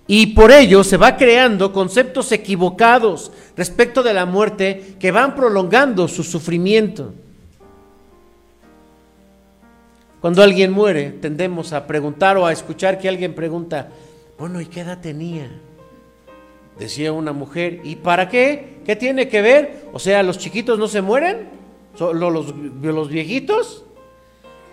[0.08, 6.08] Y por ello se va creando conceptos equivocados respecto de la muerte que van prolongando
[6.08, 7.14] su sufrimiento.
[10.22, 13.90] Cuando alguien muere, tendemos a preguntar o a escuchar que alguien pregunta,
[14.40, 15.50] bueno, ¿y qué edad tenía?
[16.80, 18.78] Decía una mujer, ¿y para qué?
[18.86, 19.86] ¿Qué tiene que ver?
[19.94, 21.50] O sea, ¿los chiquitos no se mueren?
[21.96, 23.84] ¿Solo los, viejitos?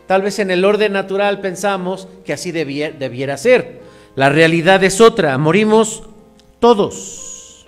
[0.06, 3.80] Tal vez en el orden natural pensamos que así debiera ser.
[4.16, 6.02] La realidad es otra, morimos
[6.60, 7.66] todos.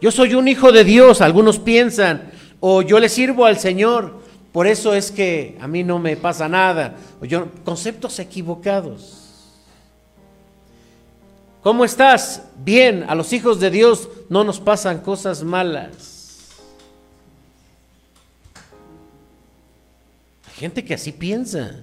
[0.00, 2.30] Yo soy un hijo de Dios, algunos piensan,
[2.60, 4.20] o yo le sirvo al Señor,
[4.54, 6.94] por eso es que a mí no me pasa nada.
[7.20, 9.23] O yo, conceptos equivocados.
[11.64, 12.42] ¿Cómo estás?
[12.62, 16.50] Bien, a los hijos de Dios no nos pasan cosas malas.
[20.46, 21.80] Hay gente que así piensa.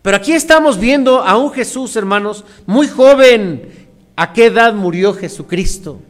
[0.00, 3.90] Pero aquí estamos viendo a un Jesús, hermanos, muy joven.
[4.16, 6.00] ¿A qué edad murió Jesucristo?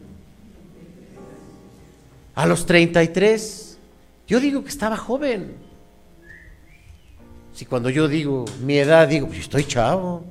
[2.33, 3.77] A los 33.
[4.25, 5.57] Yo digo que estaba joven.
[7.53, 10.23] Si cuando yo digo mi edad, digo, pues estoy chavo.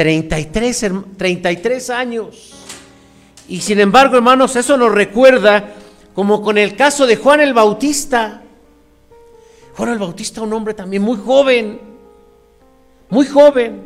[0.00, 0.86] 33,
[1.18, 2.54] 33 años.
[3.48, 5.74] Y sin embargo, hermanos, eso nos recuerda
[6.14, 8.42] como con el caso de Juan el Bautista.
[9.76, 11.90] Juan el Bautista, un hombre también muy joven
[13.10, 13.82] muy joven,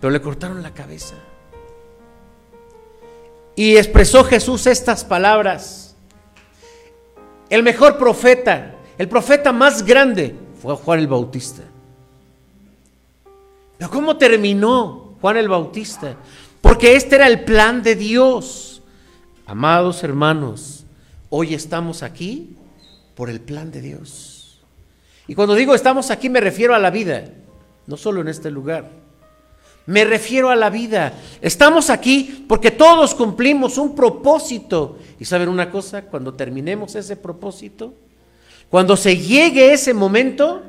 [0.00, 1.14] pero le cortaron la cabeza.
[3.54, 5.94] Y expresó Jesús estas palabras.
[7.50, 11.62] El mejor profeta, el profeta más grande fue Juan el Bautista.
[13.76, 16.16] Pero ¿cómo terminó Juan el Bautista?
[16.60, 18.82] Porque este era el plan de Dios.
[19.46, 20.84] Amados hermanos,
[21.30, 22.56] hoy estamos aquí
[23.14, 24.60] por el plan de Dios.
[25.26, 27.24] Y cuando digo estamos aquí me refiero a la vida,
[27.86, 28.90] no solo en este lugar.
[29.86, 31.14] Me refiero a la vida.
[31.40, 34.98] Estamos aquí porque todos cumplimos un propósito.
[35.18, 37.94] Y saben una cosa, cuando terminemos ese propósito,
[38.68, 40.62] cuando se llegue ese momento,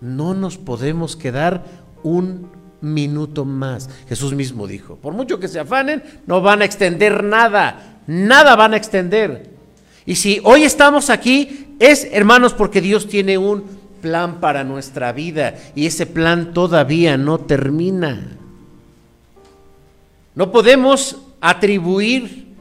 [0.00, 1.62] no nos podemos quedar
[2.02, 3.88] un minuto más.
[4.08, 8.74] Jesús mismo dijo, por mucho que se afanen, no van a extender nada, nada van
[8.74, 9.50] a extender.
[10.06, 13.64] Y si hoy estamos aquí, es, hermanos, porque Dios tiene un
[14.00, 18.36] plan para nuestra vida y ese plan todavía no termina.
[20.34, 22.54] No podemos atribuir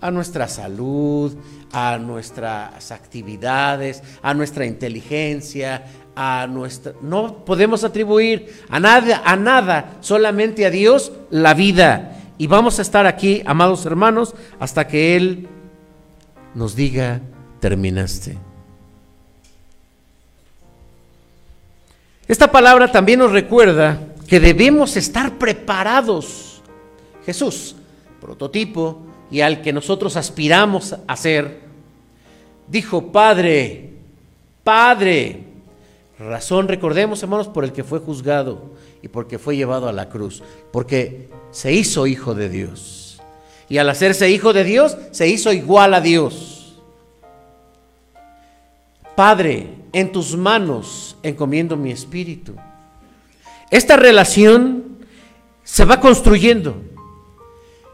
[0.00, 1.34] a nuestra salud,
[1.72, 5.84] a nuestras actividades, a nuestra inteligencia,
[6.16, 12.10] a nuestra no podemos atribuir a nada a nada, solamente a Dios la vida.
[12.36, 15.48] Y vamos a estar aquí, amados hermanos, hasta que él
[16.54, 17.20] nos diga
[17.60, 18.36] terminaste.
[22.26, 26.62] Esta palabra también nos recuerda que debemos estar preparados.
[27.26, 27.76] Jesús,
[28.20, 31.60] prototipo y al que nosotros aspiramos a ser,
[32.66, 33.92] dijo, Padre,
[34.62, 35.44] Padre,
[36.18, 40.42] razón, recordemos hermanos, por el que fue juzgado y porque fue llevado a la cruz,
[40.72, 43.20] porque se hizo hijo de Dios.
[43.68, 46.76] Y al hacerse hijo de Dios, se hizo igual a Dios.
[49.16, 52.54] Padre, en tus manos encomiendo mi espíritu.
[53.70, 54.98] Esta relación
[55.62, 56.76] se va construyendo.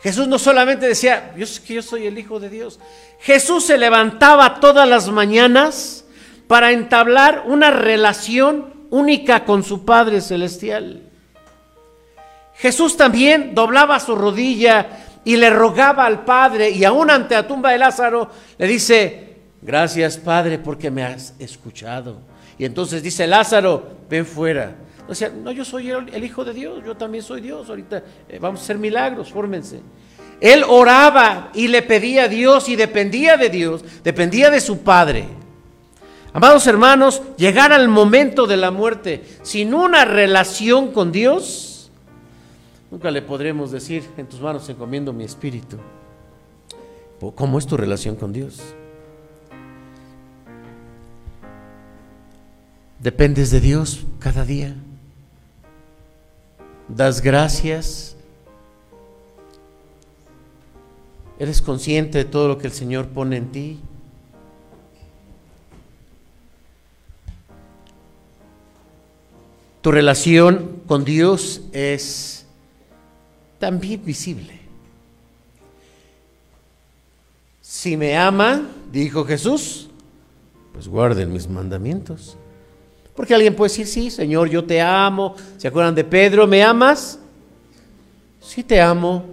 [0.03, 2.81] Jesús no solamente decía, yo que yo soy el Hijo de Dios.
[3.21, 6.07] Jesús se levantaba todas las mañanas
[6.51, 11.01] para entablar una relación única con su Padre Celestial.
[12.57, 14.89] Jesús también doblaba su rodilla
[15.25, 18.29] y le rogaba al Padre y aún ante la tumba de Lázaro
[18.59, 22.19] le dice, gracias Padre porque me has escuchado.
[22.59, 24.75] Y entonces dice, Lázaro, ven fuera.
[25.07, 27.69] O sea, no, yo soy el, Hijo de Dios, yo también soy Dios.
[27.69, 29.79] Ahorita eh, vamos a hacer milagros, fórmense.
[30.41, 35.39] Él oraba y le pedía a Dios y dependía de Dios, dependía de su Padre.
[36.33, 41.91] Amados hermanos, llegar al momento de la muerte sin una relación con Dios,
[42.91, 45.77] nunca le podremos decir, en tus manos encomiendo mi espíritu.
[47.35, 48.61] ¿Cómo es tu relación con Dios?
[53.01, 54.75] Dependes de Dios cada día.
[56.89, 58.17] Das gracias.
[61.39, 63.81] Eres consciente de todo lo que el Señor pone en ti.
[69.81, 72.47] Tu relación con Dios es
[73.59, 74.61] también visible.
[77.61, 78.63] Si me ama,
[78.93, 79.89] dijo Jesús,
[80.73, 82.37] pues guarden mis mandamientos.
[83.15, 85.35] Porque alguien puede decir, sí, Señor, yo te amo.
[85.57, 86.47] ¿Se acuerdan de Pedro?
[86.47, 87.19] ¿Me amas?
[88.41, 89.25] Sí te amo.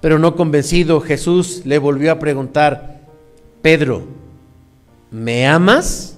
[0.00, 3.00] Pero no convencido, Jesús le volvió a preguntar,
[3.62, 4.04] Pedro,
[5.10, 6.15] ¿me amas?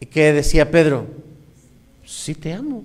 [0.00, 1.06] ¿Y qué decía Pedro?
[2.04, 2.84] Sí te amo.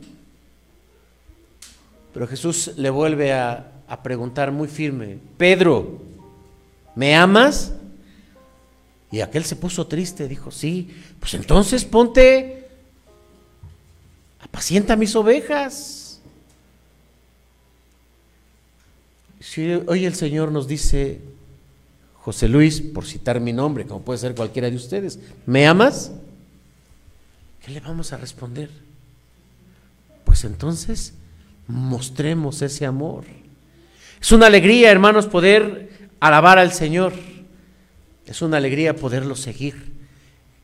[2.14, 6.02] Pero Jesús le vuelve a, a preguntar muy firme, Pedro,
[6.96, 7.74] ¿me amas?
[9.12, 10.90] Y aquel se puso triste, dijo, sí,
[11.20, 12.68] pues entonces ponte,
[14.40, 16.20] apacienta mis ovejas.
[19.40, 21.22] Si hoy el Señor nos dice,
[22.20, 26.12] José Luis, por citar mi nombre, como puede ser cualquiera de ustedes, ¿me amas?
[27.66, 28.70] ¿Qué le vamos a responder?
[30.24, 31.16] Pues entonces
[31.68, 33.24] mostremos ese amor.
[34.22, 35.90] Es una alegría, hermanos, poder
[36.20, 37.14] alabar al Señor.
[38.28, 39.94] Es una alegría poderlo seguir.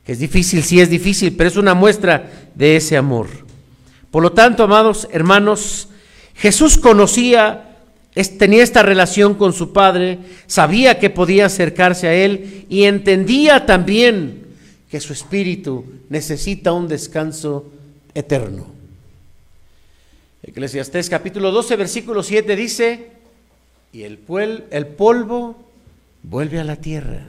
[0.06, 3.26] Es difícil, sí es difícil, pero es una muestra de ese amor.
[4.12, 5.88] Por lo tanto, amados hermanos,
[6.36, 7.78] Jesús conocía,
[8.38, 14.41] tenía esta relación con su Padre, sabía que podía acercarse a Él y entendía también
[14.92, 17.64] que su espíritu necesita un descanso
[18.12, 18.66] eterno.
[20.42, 23.08] Eclesiastés capítulo 12, versículo 7 dice,
[23.90, 24.20] y el,
[24.70, 25.56] el polvo
[26.22, 27.24] vuelve a la tierra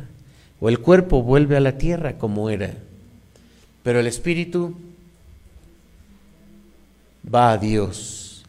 [0.60, 2.74] o el cuerpo vuelve a la tierra como era,
[3.82, 4.76] pero el espíritu
[7.34, 8.44] va a Dios,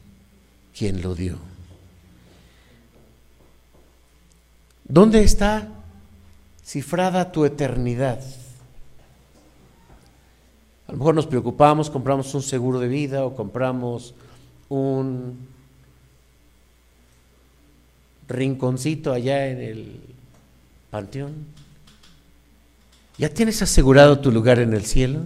[0.76, 1.38] quien lo dio.
[4.88, 5.68] ¿Dónde está
[6.64, 8.20] cifrada tu eternidad?
[10.94, 14.14] Lo mejor nos preocupamos, compramos un seguro de vida o compramos
[14.68, 15.36] un
[18.28, 19.96] rinconcito allá en el
[20.92, 21.32] panteón.
[23.18, 25.22] ¿Ya tienes asegurado tu lugar en el cielo?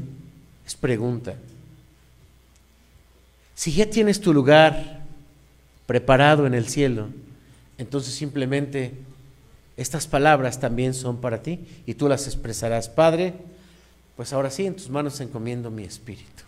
[0.67, 1.35] Es pregunta.
[3.55, 5.03] Si ya tienes tu lugar
[5.85, 7.09] preparado en el cielo,
[7.77, 8.95] entonces simplemente
[9.77, 12.89] estas palabras también son para ti y tú las expresarás.
[12.89, 13.35] Padre,
[14.19, 16.43] pues ahora sí, en tus manos encomiendo mi espíritu.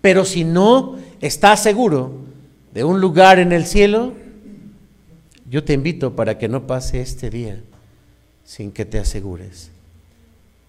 [0.00, 2.12] Pero si no estás seguro
[2.72, 4.12] de un lugar en el cielo,
[5.50, 7.60] yo te invito para que no pase este día
[8.44, 9.72] sin que te asegures.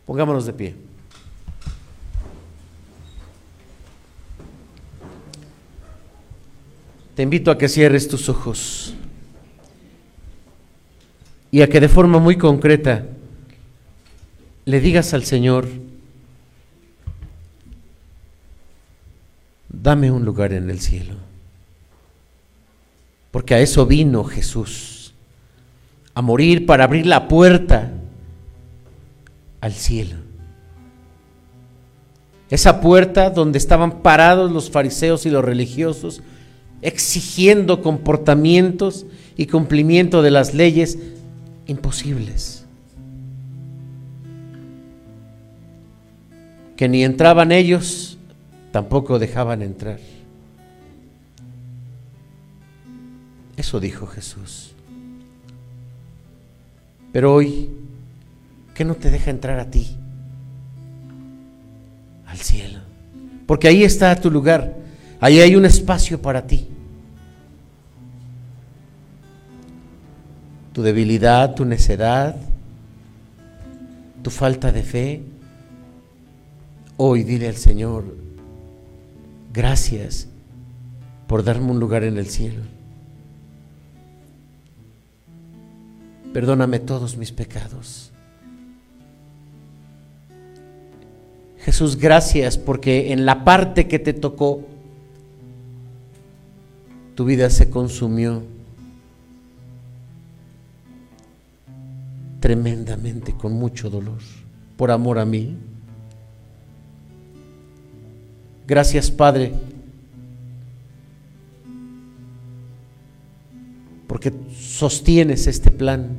[0.08, 0.76] Pongámonos de pie.
[7.14, 8.96] Te invito a que cierres tus ojos
[11.52, 13.06] y a que de forma muy concreta
[14.70, 15.68] le digas al Señor,
[19.68, 21.16] dame un lugar en el cielo,
[23.32, 25.16] porque a eso vino Jesús,
[26.14, 27.92] a morir para abrir la puerta
[29.60, 30.18] al cielo.
[32.52, 36.22] Esa puerta donde estaban parados los fariseos y los religiosos,
[36.84, 41.00] exigiendo comportamientos y cumplimiento de las leyes
[41.66, 42.59] imposibles.
[46.80, 48.18] Que ni entraban ellos,
[48.72, 50.00] tampoco dejaban entrar.
[53.58, 54.72] Eso dijo Jesús.
[57.12, 57.70] Pero hoy,
[58.74, 59.98] ¿qué no te deja entrar a ti?
[62.26, 62.80] Al cielo.
[63.46, 64.74] Porque ahí está tu lugar.
[65.20, 66.66] Ahí hay un espacio para ti.
[70.72, 72.38] Tu debilidad, tu necedad,
[74.24, 75.24] tu falta de fe.
[77.02, 78.04] Hoy dile al Señor,
[79.54, 80.28] gracias
[81.28, 82.62] por darme un lugar en el cielo.
[86.34, 88.12] Perdóname todos mis pecados.
[91.60, 94.68] Jesús, gracias porque en la parte que te tocó,
[97.16, 98.44] tu vida se consumió
[102.42, 104.20] tremendamente, con mucho dolor,
[104.76, 105.56] por amor a mí.
[108.70, 109.52] Gracias, Padre,
[114.06, 116.10] porque sostienes este plan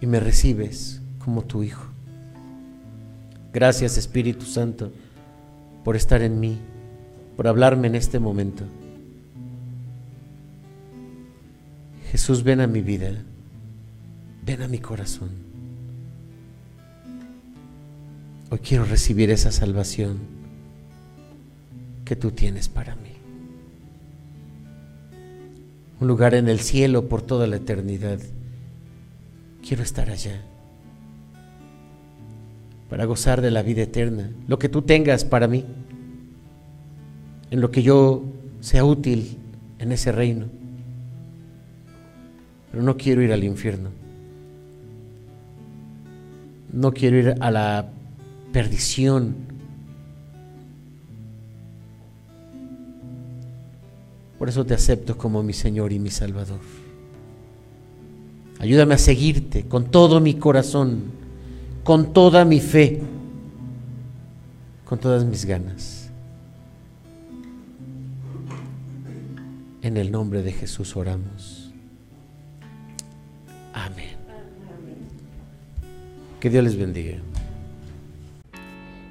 [0.00, 1.82] y me recibes como tu Hijo.
[3.52, 4.92] Gracias, Espíritu Santo,
[5.82, 6.60] por estar en mí,
[7.36, 8.62] por hablarme en este momento.
[12.12, 13.10] Jesús, ven a mi vida,
[14.46, 15.30] ven a mi corazón.
[18.48, 20.33] Hoy quiero recibir esa salvación
[22.04, 23.10] que tú tienes para mí.
[26.00, 28.18] Un lugar en el cielo por toda la eternidad.
[29.66, 30.40] Quiero estar allá
[32.90, 34.30] para gozar de la vida eterna.
[34.46, 35.64] Lo que tú tengas para mí,
[37.50, 38.22] en lo que yo
[38.60, 39.38] sea útil
[39.78, 40.46] en ese reino
[42.74, 43.90] pero no quiero ir al infierno.
[46.72, 47.86] No quiero ir a la
[48.52, 49.36] perdición.
[54.44, 56.60] Por eso te acepto como mi Señor y mi Salvador.
[58.58, 61.04] Ayúdame a seguirte con todo mi corazón,
[61.82, 63.00] con toda mi fe,
[64.84, 66.10] con todas mis ganas.
[69.80, 71.72] En el nombre de Jesús oramos.
[73.72, 74.18] Amén.
[76.38, 77.16] Que Dios les bendiga.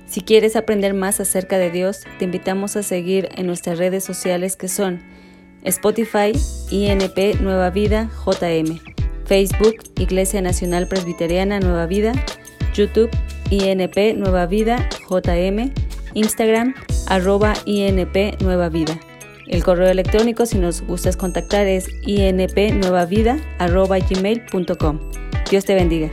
[0.05, 4.55] Si quieres aprender más acerca de Dios, te invitamos a seguir en nuestras redes sociales
[4.55, 5.11] que son
[5.65, 6.31] Spotify,
[6.71, 8.79] INP Nueva Vida, JM,
[9.25, 12.13] Facebook, Iglesia Nacional Presbiteriana Nueva Vida,
[12.73, 13.09] YouTube,
[13.49, 15.73] INP Nueva Vida, JM,
[16.13, 16.73] Instagram,
[17.07, 18.97] arroba INP Nueva Vida.
[19.47, 24.99] El correo electrónico, si nos gustas contactar, es inpnuevavida.gmail.com.
[25.49, 26.09] Dios te bendiga.